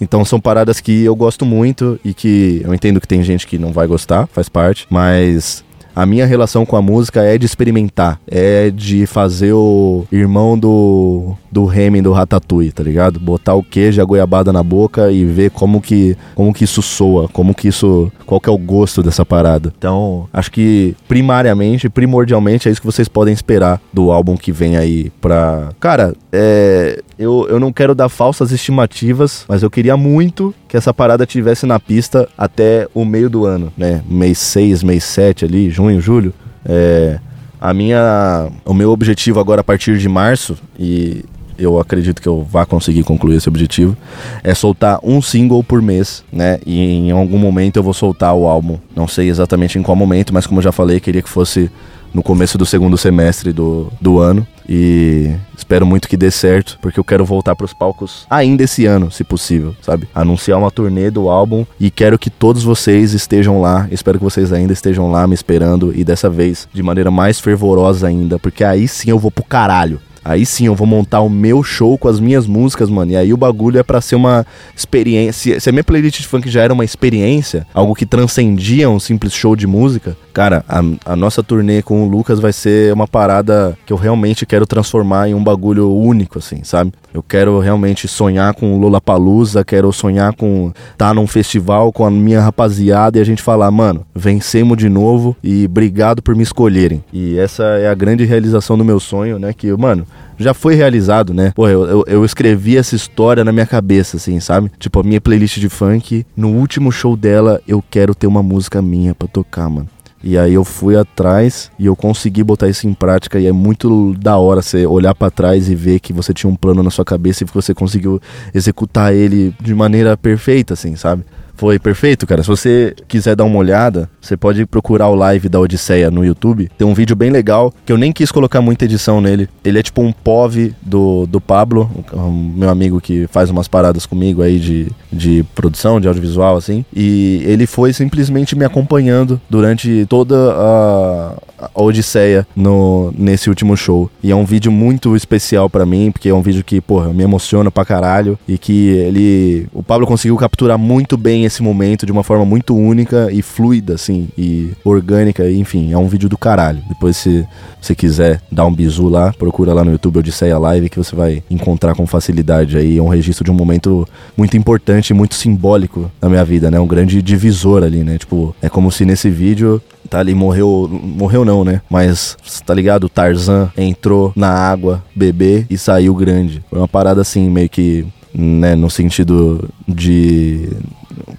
Então 0.00 0.24
são 0.24 0.40
paradas 0.40 0.80
que 0.80 1.04
eu 1.04 1.14
gosto 1.14 1.44
muito 1.44 2.00
e 2.02 2.14
que 2.14 2.62
eu 2.64 2.72
entendo 2.72 3.00
que 3.00 3.06
tem 3.06 3.22
gente 3.22 3.46
que 3.46 3.58
não 3.58 3.70
vai 3.70 3.86
gostar, 3.86 4.26
faz 4.28 4.48
parte, 4.48 4.86
mas 4.88 5.62
a 5.94 6.06
minha 6.06 6.26
relação 6.26 6.64
com 6.64 6.76
a 6.76 6.82
música 6.82 7.22
é 7.22 7.36
de 7.38 7.46
experimentar, 7.46 8.20
é 8.26 8.70
de 8.70 9.06
fazer 9.06 9.52
o 9.52 10.06
irmão 10.10 10.58
do 10.58 11.36
do 11.50 11.64
Remy 11.64 12.00
do 12.00 12.12
Ratatouille, 12.12 12.70
tá 12.70 12.82
ligado? 12.82 13.18
Botar 13.18 13.54
o 13.54 13.62
queijo 13.62 14.00
a 14.00 14.04
goiabada 14.04 14.52
na 14.52 14.62
boca 14.62 15.10
e 15.10 15.24
ver 15.24 15.50
como 15.50 15.80
que 15.80 16.16
como 16.34 16.54
que 16.54 16.64
isso 16.64 16.80
soa, 16.80 17.28
como 17.28 17.54
que 17.54 17.68
isso, 17.68 18.10
qual 18.24 18.40
que 18.40 18.48
é 18.48 18.52
o 18.52 18.58
gosto 18.58 19.02
dessa 19.02 19.24
parada. 19.26 19.72
Então, 19.76 20.28
acho 20.32 20.50
que 20.50 20.94
primariamente, 21.08 21.88
primordialmente 21.88 22.68
é 22.68 22.72
isso 22.72 22.80
que 22.80 22.86
vocês 22.86 23.08
podem 23.08 23.34
esperar 23.34 23.80
do 23.92 24.12
álbum 24.12 24.36
que 24.36 24.52
vem 24.52 24.76
aí 24.76 25.10
pra... 25.20 25.70
Cara, 25.80 26.14
é, 26.32 27.02
eu, 27.18 27.46
eu 27.48 27.58
não 27.58 27.72
quero 27.72 27.94
dar 27.94 28.08
falsas 28.08 28.52
estimativas, 28.52 29.44
mas 29.48 29.62
eu 29.62 29.70
queria 29.70 29.96
muito 29.96 30.54
que 30.70 30.76
essa 30.76 30.94
parada 30.94 31.26
tivesse 31.26 31.66
na 31.66 31.80
pista 31.80 32.28
até 32.38 32.86
o 32.94 33.04
meio 33.04 33.28
do 33.28 33.44
ano, 33.44 33.72
né? 33.76 34.02
Mês 34.08 34.38
6, 34.38 34.84
mês 34.84 35.02
7 35.02 35.44
ali, 35.44 35.68
junho, 35.68 36.00
julho. 36.00 36.32
É, 36.64 37.18
a 37.60 37.74
minha, 37.74 38.48
o 38.64 38.72
meu 38.72 38.92
objetivo 38.92 39.40
agora 39.40 39.62
a 39.62 39.64
partir 39.64 39.98
de 39.98 40.08
março 40.08 40.56
e 40.78 41.24
eu 41.58 41.80
acredito 41.80 42.22
que 42.22 42.28
eu 42.28 42.46
vá 42.48 42.64
conseguir 42.64 43.02
concluir 43.02 43.36
esse 43.36 43.48
objetivo, 43.48 43.96
é 44.44 44.54
soltar 44.54 45.00
um 45.02 45.20
single 45.20 45.62
por 45.64 45.82
mês, 45.82 46.22
né? 46.32 46.60
E 46.64 46.80
em 46.80 47.10
algum 47.10 47.36
momento 47.36 47.76
eu 47.76 47.82
vou 47.82 47.92
soltar 47.92 48.32
o 48.32 48.46
álbum. 48.46 48.78
Não 48.94 49.08
sei 49.08 49.28
exatamente 49.28 49.76
em 49.76 49.82
qual 49.82 49.96
momento, 49.96 50.32
mas 50.32 50.46
como 50.46 50.60
eu 50.60 50.64
já 50.64 50.72
falei, 50.72 51.00
queria 51.00 51.20
que 51.20 51.28
fosse 51.28 51.68
no 52.14 52.22
começo 52.22 52.56
do 52.56 52.64
segundo 52.64 52.96
semestre 52.96 53.52
do, 53.52 53.92
do 54.00 54.20
ano. 54.20 54.46
E 54.72 55.34
espero 55.56 55.84
muito 55.84 56.08
que 56.08 56.16
dê 56.16 56.30
certo, 56.30 56.78
porque 56.80 57.00
eu 57.00 57.02
quero 57.02 57.24
voltar 57.24 57.56
para 57.56 57.64
os 57.64 57.74
palcos 57.74 58.24
ainda 58.30 58.62
esse 58.62 58.86
ano, 58.86 59.10
se 59.10 59.24
possível, 59.24 59.74
sabe? 59.82 60.08
Anunciar 60.14 60.60
uma 60.60 60.70
turnê 60.70 61.10
do 61.10 61.28
álbum 61.28 61.66
e 61.78 61.90
quero 61.90 62.16
que 62.16 62.30
todos 62.30 62.62
vocês 62.62 63.12
estejam 63.12 63.60
lá. 63.60 63.88
Espero 63.90 64.18
que 64.18 64.24
vocês 64.24 64.52
ainda 64.52 64.72
estejam 64.72 65.10
lá 65.10 65.26
me 65.26 65.34
esperando 65.34 65.92
e 65.92 66.04
dessa 66.04 66.30
vez 66.30 66.68
de 66.72 66.84
maneira 66.84 67.10
mais 67.10 67.40
fervorosa 67.40 68.06
ainda, 68.06 68.38
porque 68.38 68.62
aí 68.62 68.86
sim 68.86 69.10
eu 69.10 69.18
vou 69.18 69.32
pro 69.32 69.42
caralho. 69.42 70.00
Aí 70.24 70.44
sim, 70.44 70.66
eu 70.66 70.74
vou 70.74 70.86
montar 70.86 71.20
o 71.20 71.30
meu 71.30 71.62
show 71.62 71.96
com 71.96 72.08
as 72.08 72.20
minhas 72.20 72.46
músicas, 72.46 72.90
mano. 72.90 73.12
E 73.12 73.16
aí 73.16 73.32
o 73.32 73.36
bagulho 73.36 73.78
é 73.78 73.82
para 73.82 74.00
ser 74.00 74.16
uma 74.16 74.46
experiência. 74.76 75.58
Se 75.58 75.68
a 75.68 75.72
minha 75.72 75.84
playlist 75.84 76.20
de 76.20 76.26
funk 76.26 76.48
já 76.50 76.62
era 76.62 76.72
uma 76.72 76.84
experiência, 76.84 77.66
algo 77.72 77.94
que 77.94 78.06
transcendia 78.06 78.88
um 78.88 79.00
simples 79.00 79.32
show 79.32 79.56
de 79.56 79.66
música, 79.66 80.16
cara, 80.32 80.64
a, 80.68 80.80
a 81.12 81.16
nossa 81.16 81.42
turnê 81.42 81.82
com 81.82 82.04
o 82.04 82.08
Lucas 82.08 82.38
vai 82.38 82.52
ser 82.52 82.92
uma 82.92 83.08
parada 83.08 83.76
que 83.86 83.92
eu 83.92 83.96
realmente 83.96 84.44
quero 84.44 84.66
transformar 84.66 85.28
em 85.28 85.34
um 85.34 85.42
bagulho 85.42 85.92
único, 85.92 86.38
assim, 86.38 86.62
sabe? 86.64 86.92
Eu 87.12 87.22
quero 87.22 87.58
realmente 87.58 88.06
sonhar 88.06 88.54
com 88.54 88.74
o 88.74 88.78
Lollapalooza, 88.78 89.64
quero 89.64 89.92
sonhar 89.92 90.32
com 90.34 90.72
estar 90.92 91.08
tá 91.08 91.14
num 91.14 91.26
festival 91.26 91.92
com 91.92 92.04
a 92.04 92.10
minha 92.10 92.40
rapaziada 92.40 93.18
e 93.18 93.20
a 93.20 93.24
gente 93.24 93.42
falar, 93.42 93.70
mano, 93.70 94.06
vencemos 94.14 94.76
de 94.76 94.88
novo 94.88 95.36
e 95.42 95.64
obrigado 95.64 96.22
por 96.22 96.36
me 96.36 96.42
escolherem. 96.42 97.02
E 97.12 97.36
essa 97.36 97.64
é 97.64 97.88
a 97.88 97.94
grande 97.94 98.24
realização 98.24 98.78
do 98.78 98.84
meu 98.84 99.00
sonho, 99.00 99.38
né? 99.38 99.52
Que, 99.52 99.72
mano, 99.76 100.06
já 100.38 100.54
foi 100.54 100.74
realizado, 100.74 101.34
né? 101.34 101.52
Pô, 101.54 101.68
eu, 101.68 101.84
eu, 101.86 102.04
eu, 102.06 102.24
escrevi 102.24 102.76
essa 102.76 102.96
história 102.96 103.44
na 103.44 103.52
minha 103.52 103.66
cabeça, 103.66 104.16
assim, 104.16 104.40
sabe? 104.40 104.70
Tipo, 104.78 105.00
a 105.00 105.02
minha 105.02 105.20
playlist 105.20 105.58
de 105.58 105.68
funk, 105.68 106.24
no 106.36 106.48
último 106.48 106.90
show 106.90 107.16
dela, 107.16 107.60
eu 107.68 107.84
quero 107.90 108.14
ter 108.14 108.26
uma 108.26 108.42
música 108.42 108.80
minha 108.80 109.14
pra 109.14 109.28
tocar, 109.28 109.68
mano. 109.68 109.88
E 110.22 110.36
aí 110.36 110.52
eu 110.52 110.64
fui 110.64 110.96
atrás 110.96 111.70
e 111.78 111.86
eu 111.86 111.96
consegui 111.96 112.44
botar 112.44 112.68
isso 112.68 112.86
em 112.86 112.92
prática 112.92 113.40
e 113.40 113.46
é 113.46 113.52
muito 113.52 114.14
da 114.18 114.36
hora 114.36 114.60
você 114.60 114.84
olhar 114.84 115.14
para 115.14 115.30
trás 115.30 115.68
e 115.68 115.74
ver 115.74 115.98
que 115.98 116.12
você 116.12 116.34
tinha 116.34 116.50
um 116.50 116.54
plano 116.54 116.82
na 116.82 116.90
sua 116.90 117.06
cabeça 117.06 117.42
e 117.42 117.46
que 117.46 117.54
você 117.54 117.72
conseguiu 117.72 118.20
executar 118.54 119.14
ele 119.14 119.54
de 119.58 119.74
maneira 119.74 120.18
perfeita, 120.18 120.74
assim, 120.74 120.94
sabe? 120.94 121.24
Foi 121.54 121.78
perfeito, 121.78 122.26
cara. 122.26 122.42
Se 122.42 122.48
você 122.48 122.94
quiser 123.08 123.34
dar 123.34 123.44
uma 123.44 123.58
olhada, 123.58 124.10
você 124.20 124.36
pode 124.36 124.66
procurar 124.66 125.08
o 125.08 125.14
live 125.14 125.48
da 125.48 125.58
Odisseia 125.58 126.10
no 126.10 126.24
YouTube. 126.24 126.70
Tem 126.76 126.86
um 126.86 126.94
vídeo 126.94 127.16
bem 127.16 127.30
legal, 127.30 127.72
que 127.84 127.92
eu 127.92 127.96
nem 127.96 128.12
quis 128.12 128.30
colocar 128.30 128.60
muita 128.60 128.84
edição 128.84 129.20
nele. 129.20 129.48
Ele 129.64 129.78
é 129.78 129.82
tipo 129.82 130.02
um 130.02 130.12
POV 130.12 130.74
do, 130.82 131.26
do 131.26 131.40
Pablo, 131.40 131.90
um 132.12 132.52
meu 132.56 132.68
amigo 132.68 133.00
que 133.00 133.26
faz 133.28 133.50
umas 133.50 133.68
paradas 133.68 134.06
comigo 134.06 134.42
aí 134.42 134.58
de, 134.58 134.88
de 135.12 135.44
produção, 135.54 136.00
de 136.00 136.08
audiovisual, 136.08 136.56
assim. 136.56 136.84
E 136.94 137.42
ele 137.46 137.66
foi 137.66 137.92
simplesmente 137.92 138.54
me 138.56 138.64
acompanhando 138.64 139.40
durante 139.48 140.06
toda 140.08 140.36
a, 140.52 141.34
a 141.74 141.82
Odisseia 141.82 142.46
no, 142.54 143.12
nesse 143.16 143.48
último 143.48 143.76
show. 143.76 144.10
E 144.22 144.30
é 144.30 144.36
um 144.36 144.44
vídeo 144.44 144.70
muito 144.70 145.16
especial 145.16 145.68
para 145.70 145.86
mim, 145.86 146.10
porque 146.10 146.28
é 146.28 146.34
um 146.34 146.42
vídeo 146.42 146.64
que, 146.64 146.80
porra, 146.80 147.12
me 147.12 147.22
emociona 147.22 147.70
pra 147.70 147.84
caralho. 147.84 148.38
E 148.46 148.58
que 148.58 148.88
ele. 148.88 149.66
O 149.72 149.82
Pablo 149.82 150.06
conseguiu 150.06 150.36
capturar 150.36 150.78
muito 150.78 151.16
bem 151.16 151.44
esse 151.44 151.62
momento 151.62 152.06
de 152.06 152.12
uma 152.12 152.24
forma 152.24 152.44
muito 152.44 152.76
única 152.76 153.28
e 153.30 153.42
fluida, 153.42 153.94
assim, 153.94 154.09
e 154.36 154.72
orgânica, 154.84 155.48
enfim, 155.50 155.92
é 155.92 155.98
um 155.98 156.08
vídeo 156.08 156.28
do 156.28 156.38
caralho. 156.38 156.82
Depois, 156.88 157.16
se 157.16 157.46
você 157.80 157.94
quiser 157.94 158.40
dar 158.50 158.66
um 158.66 158.74
bizu 158.74 159.08
lá, 159.08 159.32
procura 159.32 159.72
lá 159.72 159.84
no 159.84 159.92
YouTube 159.92 160.18
Odisseia 160.18 160.58
Live 160.58 160.88
que 160.88 160.98
você 160.98 161.14
vai 161.14 161.42
encontrar 161.50 161.94
com 161.94 162.06
facilidade 162.06 162.76
aí. 162.76 162.98
É 162.98 163.02
um 163.02 163.08
registro 163.08 163.44
de 163.44 163.50
um 163.50 163.54
momento 163.54 164.06
muito 164.36 164.56
importante 164.56 165.14
muito 165.20 165.34
simbólico 165.34 166.10
na 166.20 166.28
minha 166.28 166.44
vida, 166.44 166.70
né? 166.70 166.80
Um 166.80 166.86
grande 166.86 167.20
divisor 167.20 167.82
ali, 167.82 168.02
né? 168.02 168.18
Tipo, 168.18 168.54
é 168.62 168.68
como 168.68 168.90
se 168.90 169.04
nesse 169.04 169.28
vídeo 169.28 169.80
tá 170.08 170.18
ali, 170.18 170.34
morreu. 170.34 170.88
Morreu 170.90 171.44
não, 171.44 171.64
né? 171.64 171.82
Mas, 171.88 172.36
tá 172.64 172.74
ligado? 172.74 173.08
Tarzan 173.08 173.70
entrou 173.76 174.32
na 174.34 174.50
água, 174.50 175.02
bebê 175.14 175.66
e 175.68 175.76
saiu 175.76 176.14
grande. 176.14 176.62
Foi 176.68 176.78
uma 176.78 176.88
parada 176.88 177.20
assim, 177.20 177.48
meio 177.48 177.68
que, 177.68 178.06
né, 178.34 178.74
no 178.74 178.90
sentido 178.90 179.68
de 179.86 180.68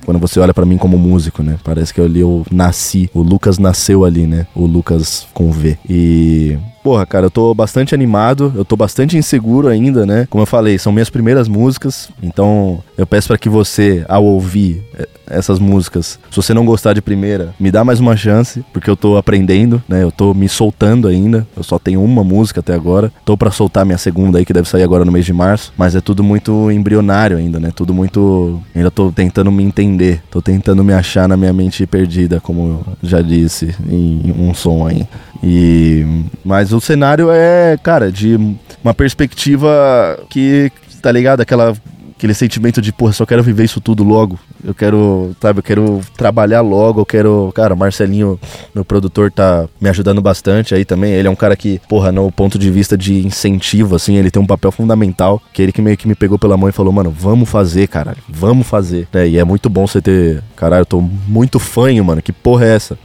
quando 0.06 0.20
você 0.20 0.40
olha 0.40 0.54
para 0.54 0.66
mim 0.66 0.78
como 0.78 0.98
músico, 0.98 1.44
né? 1.44 1.58
Parece 1.64 1.94
que 1.94 2.02
ali 2.02 2.20
eu 2.20 2.46
nasci, 2.52 3.10
o 3.14 3.22
Lucas 3.22 3.58
nasceu 3.58 4.06
ali, 4.06 4.26
né? 4.26 4.48
O 4.56 4.66
Lucas 4.66 5.28
com 5.34 5.52
V. 5.52 5.78
E 5.90 6.58
Porra, 6.84 7.06
cara, 7.06 7.28
eu 7.28 7.32
tô 7.32 7.54
bastante 7.54 7.94
animado, 7.94 8.52
eu 8.56 8.66
tô 8.66 8.76
bastante 8.76 9.16
inseguro 9.16 9.68
ainda, 9.68 10.04
né? 10.04 10.28
Como 10.30 10.42
eu 10.42 10.48
falei, 10.48 10.80
são 10.80 10.92
minhas 10.92 11.12
primeiras 11.12 11.48
músicas, 11.48 12.10
então 12.24 12.82
eu 12.98 13.06
peço 13.06 13.28
para 13.28 13.38
que 13.38 13.48
você, 13.48 14.04
ao 14.10 14.26
ouvir 14.26 14.84
eh, 14.98 15.08
essas 15.28 15.60
músicas, 15.60 16.20
se 16.30 16.36
você 16.36 16.54
não 16.54 16.66
gostar 16.66 16.94
de 16.94 17.02
primeira, 17.02 17.54
me 17.60 17.70
dá 17.70 17.84
mais 17.84 18.00
uma 18.00 18.18
chance, 18.18 18.66
porque 18.74 18.90
eu 18.90 18.98
tô 18.98 19.16
aprendendo, 19.16 19.82
né? 19.88 20.04
Eu 20.04 20.12
tô 20.12 20.34
me 20.34 20.50
soltando 20.50 21.08
ainda, 21.08 21.48
eu 21.56 21.64
só 21.64 21.78
tenho 21.78 22.04
uma 22.04 22.24
música 22.24 22.62
até 22.62 22.74
agora. 22.74 23.12
Tô 23.24 23.38
para 23.38 23.52
soltar 23.52 23.86
minha 23.86 23.98
segunda 23.98 24.40
aí, 24.40 24.46
que 24.46 24.54
deve 24.54 24.68
sair 24.68 24.84
agora 24.84 25.06
no 25.06 25.12
mês 25.12 25.26
de 25.26 25.34
março, 25.34 25.72
mas 25.78 25.96
é 25.96 26.02
tudo 26.02 26.24
muito 26.24 26.72
embrionário 26.72 27.38
ainda, 27.38 27.60
né? 27.60 27.72
Tudo 27.74 27.94
muito. 27.94 28.60
Ainda 28.76 28.90
tô 28.90 29.12
tentando 29.12 29.52
me 29.52 29.61
entender, 29.62 30.22
tô 30.30 30.42
tentando 30.42 30.84
me 30.84 30.94
achar 30.94 31.28
na 31.28 31.38
minha 31.38 31.54
mente 31.54 31.86
perdida, 31.86 32.40
como 32.40 32.86
eu 33.02 33.10
já 33.10 33.22
disse 33.22 33.76
em 33.90 34.34
um 34.38 34.54
aí. 34.86 35.08
E 35.44 36.06
mas 36.44 36.72
o 36.72 36.82
cenário 36.82 37.30
é, 37.32 37.78
cara, 37.82 38.12
de 38.12 38.38
uma 38.84 38.94
perspectiva 38.94 40.20
que 40.30 40.72
tá 41.02 41.12
ligado 41.12 41.42
aquela 41.42 41.76
aquele 42.22 42.36
sentimento 42.36 42.80
de, 42.80 42.94
porra, 42.94 43.14
só 43.14 43.26
quero 43.26 43.42
viver 43.42 43.64
isso 43.64 43.82
tudo 43.82 44.04
logo. 44.04 44.40
Eu 44.64 44.76
quero, 44.76 45.36
sabe, 45.42 45.58
eu 45.58 45.64
quero 45.64 46.02
trabalhar 46.16 46.62
logo, 46.62 47.02
eu 47.02 47.06
quero, 47.06 47.52
cara, 47.56 47.76
Marcelinho, 47.76 48.40
meu 48.76 48.86
produtor 48.86 49.32
tá 49.32 49.68
me 49.80 49.90
ajudando 49.90 50.22
bastante 50.22 50.76
aí 50.76 50.86
também. 50.86 51.14
Ele 51.14 51.28
é 51.28 51.32
um 51.32 51.36
cara 51.36 51.56
que, 51.56 51.82
porra, 51.90 52.12
no 52.12 52.32
ponto 52.32 52.60
de 52.60 52.70
vista 52.70 52.96
de 52.96 53.26
incentivo 53.26 53.96
assim, 53.96 54.18
ele 54.18 54.30
tem 54.30 54.40
um 54.40 54.46
papel 54.46 54.72
fundamental, 54.72 55.42
que 55.52 55.64
ele 55.64 55.72
que 55.72 55.82
meio 55.82 55.98
que 55.98 56.08
me 56.08 56.14
pegou 56.14 56.38
pela 56.38 56.56
mão 56.56 56.70
e 56.70 56.72
falou: 56.72 56.94
"Mano, 56.94 57.10
vamos 57.10 57.50
fazer, 57.50 57.88
caralho. 57.88 58.20
Vamos 58.30 58.68
fazer". 58.68 59.08
É, 59.14 59.28
e 59.28 59.40
é 59.40 59.44
muito 59.44 59.68
bom 59.68 59.88
você 59.88 60.00
ter, 60.00 60.44
caralho, 60.56 60.82
eu 60.82 60.86
tô 60.86 61.02
muito 61.02 61.58
fanho, 61.58 62.06
mano. 62.06 62.22
Que 62.22 62.32
porra 62.32 62.66
é 62.66 62.76
essa? 62.76 63.00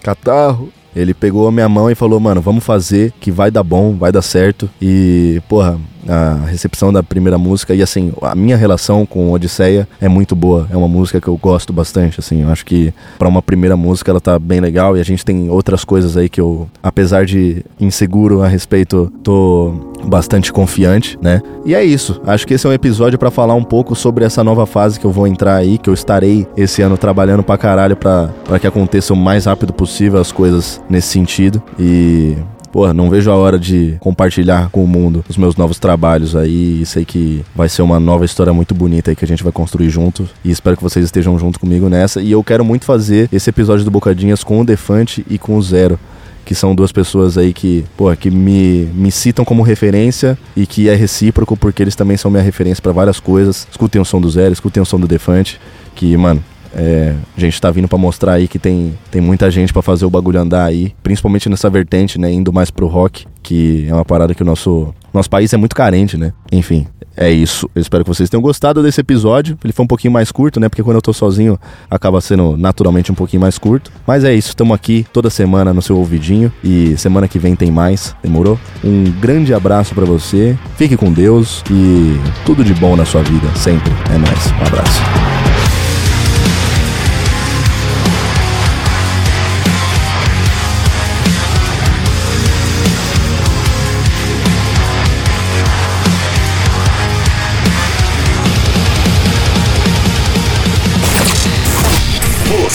Catarro 0.00 0.68
ele 0.94 1.12
pegou 1.12 1.48
a 1.48 1.50
minha 1.50 1.68
mão 1.68 1.90
e 1.90 1.94
falou, 1.96 2.20
mano, 2.20 2.40
vamos 2.40 2.62
fazer, 2.62 3.12
que 3.18 3.32
vai 3.32 3.50
dar 3.50 3.64
bom, 3.64 3.96
vai 3.96 4.12
dar 4.12 4.22
certo. 4.22 4.70
E, 4.80 5.42
porra, 5.48 5.76
a 6.08 6.46
recepção 6.46 6.92
da 6.92 7.02
primeira 7.02 7.38
música 7.38 7.74
e 7.74 7.82
assim, 7.82 8.12
a 8.22 8.34
minha 8.34 8.56
relação 8.56 9.06
com 9.06 9.32
Odisseia 9.32 9.88
é 10.00 10.08
muito 10.08 10.34
boa. 10.34 10.66
É 10.70 10.76
uma 10.76 10.88
música 10.88 11.20
que 11.20 11.28
eu 11.28 11.36
gosto 11.36 11.72
bastante, 11.72 12.20
assim. 12.20 12.42
Eu 12.42 12.50
acho 12.50 12.64
que 12.64 12.92
para 13.18 13.28
uma 13.28 13.42
primeira 13.42 13.76
música 13.76 14.10
ela 14.10 14.20
tá 14.20 14.38
bem 14.38 14.60
legal 14.60 14.96
e 14.96 15.00
a 15.00 15.04
gente 15.04 15.24
tem 15.24 15.48
outras 15.50 15.84
coisas 15.84 16.16
aí 16.16 16.28
que 16.28 16.40
eu, 16.40 16.68
apesar 16.82 17.24
de 17.24 17.64
inseguro 17.80 18.42
a 18.42 18.48
respeito, 18.48 19.12
tô 19.22 19.94
bastante 20.04 20.52
confiante, 20.52 21.18
né? 21.20 21.40
E 21.64 21.74
é 21.74 21.82
isso. 21.82 22.20
Acho 22.26 22.46
que 22.46 22.54
esse 22.54 22.66
é 22.66 22.70
um 22.70 22.72
episódio 22.72 23.18
para 23.18 23.30
falar 23.30 23.54
um 23.54 23.64
pouco 23.64 23.94
sobre 23.94 24.24
essa 24.24 24.44
nova 24.44 24.66
fase 24.66 25.00
que 25.00 25.06
eu 25.06 25.10
vou 25.10 25.26
entrar 25.26 25.56
aí, 25.56 25.78
que 25.78 25.88
eu 25.88 25.94
estarei 25.94 26.46
esse 26.56 26.82
ano 26.82 26.98
trabalhando 26.98 27.42
pra 27.42 27.56
caralho 27.56 27.96
para 27.96 28.58
que 28.60 28.66
aconteça 28.66 29.14
o 29.14 29.16
mais 29.16 29.46
rápido 29.46 29.72
possível 29.72 30.20
as 30.20 30.30
coisas 30.30 30.80
nesse 30.88 31.08
sentido. 31.08 31.62
E 31.78 32.36
Porra, 32.74 32.92
não 32.92 33.08
vejo 33.08 33.30
a 33.30 33.36
hora 33.36 33.56
de 33.56 33.94
compartilhar 34.00 34.68
com 34.68 34.82
o 34.82 34.88
mundo 34.88 35.24
os 35.28 35.36
meus 35.36 35.54
novos 35.54 35.78
trabalhos 35.78 36.34
aí. 36.34 36.82
E 36.82 36.84
sei 36.84 37.04
que 37.04 37.44
vai 37.54 37.68
ser 37.68 37.82
uma 37.82 38.00
nova 38.00 38.24
história 38.24 38.52
muito 38.52 38.74
bonita 38.74 39.12
aí 39.12 39.14
que 39.14 39.24
a 39.24 39.28
gente 39.28 39.44
vai 39.44 39.52
construir 39.52 39.88
junto. 39.90 40.28
E 40.44 40.50
espero 40.50 40.76
que 40.76 40.82
vocês 40.82 41.04
estejam 41.04 41.38
junto 41.38 41.60
comigo 41.60 41.88
nessa. 41.88 42.20
E 42.20 42.32
eu 42.32 42.42
quero 42.42 42.64
muito 42.64 42.84
fazer 42.84 43.28
esse 43.32 43.48
episódio 43.48 43.84
do 43.84 43.92
Bocadinhas 43.92 44.42
com 44.42 44.60
o 44.60 44.64
Defante 44.64 45.24
e 45.30 45.38
com 45.38 45.56
o 45.56 45.62
Zero 45.62 46.00
que 46.44 46.52
são 46.52 46.74
duas 46.74 46.90
pessoas 46.90 47.38
aí 47.38 47.54
que, 47.54 47.84
pô, 47.96 48.14
que 48.16 48.30
me, 48.30 48.86
me 48.92 49.10
citam 49.10 49.44
como 49.44 49.62
referência 49.62 50.36
e 50.56 50.66
que 50.66 50.88
é 50.88 50.94
recíproco 50.96 51.56
porque 51.56 51.80
eles 51.80 51.94
também 51.94 52.16
são 52.16 52.28
minha 52.28 52.42
referência 52.42 52.82
para 52.82 52.90
várias 52.90 53.20
coisas. 53.20 53.68
Escutem 53.70 54.02
o 54.02 54.04
som 54.04 54.20
do 54.20 54.28
Zero, 54.28 54.52
escutem 54.52 54.82
o 54.82 54.84
som 54.84 54.98
do 54.98 55.06
Defante, 55.06 55.60
que, 55.94 56.16
mano, 56.16 56.42
é, 56.74 57.14
a 57.36 57.40
gente 57.40 57.60
tá 57.60 57.70
vindo 57.70 57.88
para 57.88 57.98
mostrar 57.98 58.34
aí 58.34 58.48
que 58.48 58.58
tem, 58.58 58.94
tem 59.10 59.20
muita 59.20 59.50
gente 59.50 59.72
para 59.72 59.82
fazer 59.82 60.04
o 60.04 60.10
bagulho 60.10 60.40
andar 60.40 60.64
aí, 60.64 60.94
principalmente 61.02 61.48
nessa 61.48 61.70
vertente, 61.70 62.18
né, 62.18 62.32
indo 62.32 62.52
mais 62.52 62.70
pro 62.70 62.86
rock, 62.86 63.26
que 63.42 63.86
é 63.88 63.94
uma 63.94 64.04
parada 64.04 64.34
que 64.34 64.42
o 64.42 64.46
nosso 64.46 64.94
nosso 65.14 65.30
país 65.30 65.52
é 65.52 65.56
muito 65.56 65.76
carente, 65.76 66.16
né? 66.16 66.32
Enfim, 66.50 66.88
é 67.16 67.30
isso. 67.30 67.70
Eu 67.72 67.80
espero 67.80 68.02
que 68.02 68.08
vocês 68.08 68.28
tenham 68.28 68.42
gostado 68.42 68.82
desse 68.82 69.00
episódio. 69.00 69.56
Ele 69.62 69.72
foi 69.72 69.84
um 69.84 69.86
pouquinho 69.86 70.12
mais 70.12 70.32
curto, 70.32 70.58
né? 70.58 70.68
Porque 70.68 70.82
quando 70.82 70.96
eu 70.96 71.02
tô 71.02 71.12
sozinho 71.12 71.56
acaba 71.88 72.20
sendo 72.20 72.56
naturalmente 72.56 73.12
um 73.12 73.14
pouquinho 73.14 73.40
mais 73.40 73.56
curto. 73.56 73.92
Mas 74.04 74.24
é 74.24 74.34
isso, 74.34 74.48
estamos 74.48 74.74
aqui 74.74 75.06
toda 75.12 75.30
semana 75.30 75.72
no 75.72 75.80
seu 75.80 75.96
ouvidinho 75.96 76.52
e 76.64 76.96
semana 76.96 77.28
que 77.28 77.38
vem 77.38 77.54
tem 77.54 77.70
mais. 77.70 78.16
Demorou? 78.22 78.58
Um 78.82 79.04
grande 79.20 79.54
abraço 79.54 79.94
para 79.94 80.04
você. 80.04 80.58
Fique 80.76 80.96
com 80.96 81.12
Deus 81.12 81.62
e 81.70 82.18
tudo 82.44 82.64
de 82.64 82.74
bom 82.74 82.96
na 82.96 83.04
sua 83.04 83.22
vida 83.22 83.46
sempre. 83.54 83.92
É 84.12 84.18
nóis. 84.18 84.52
Um 84.60 84.66
abraço. 84.66 85.33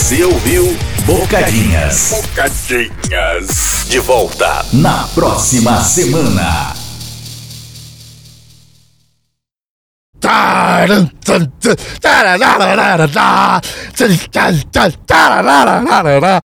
Você 0.10 0.24
ouviu 0.24 0.76
Bocadinhas. 1.06 2.10
Bocadinhas. 2.10 3.86
De 3.88 4.00
volta 4.00 4.66
na 4.74 5.08
próxima 5.14 5.84
semana. 5.84 6.74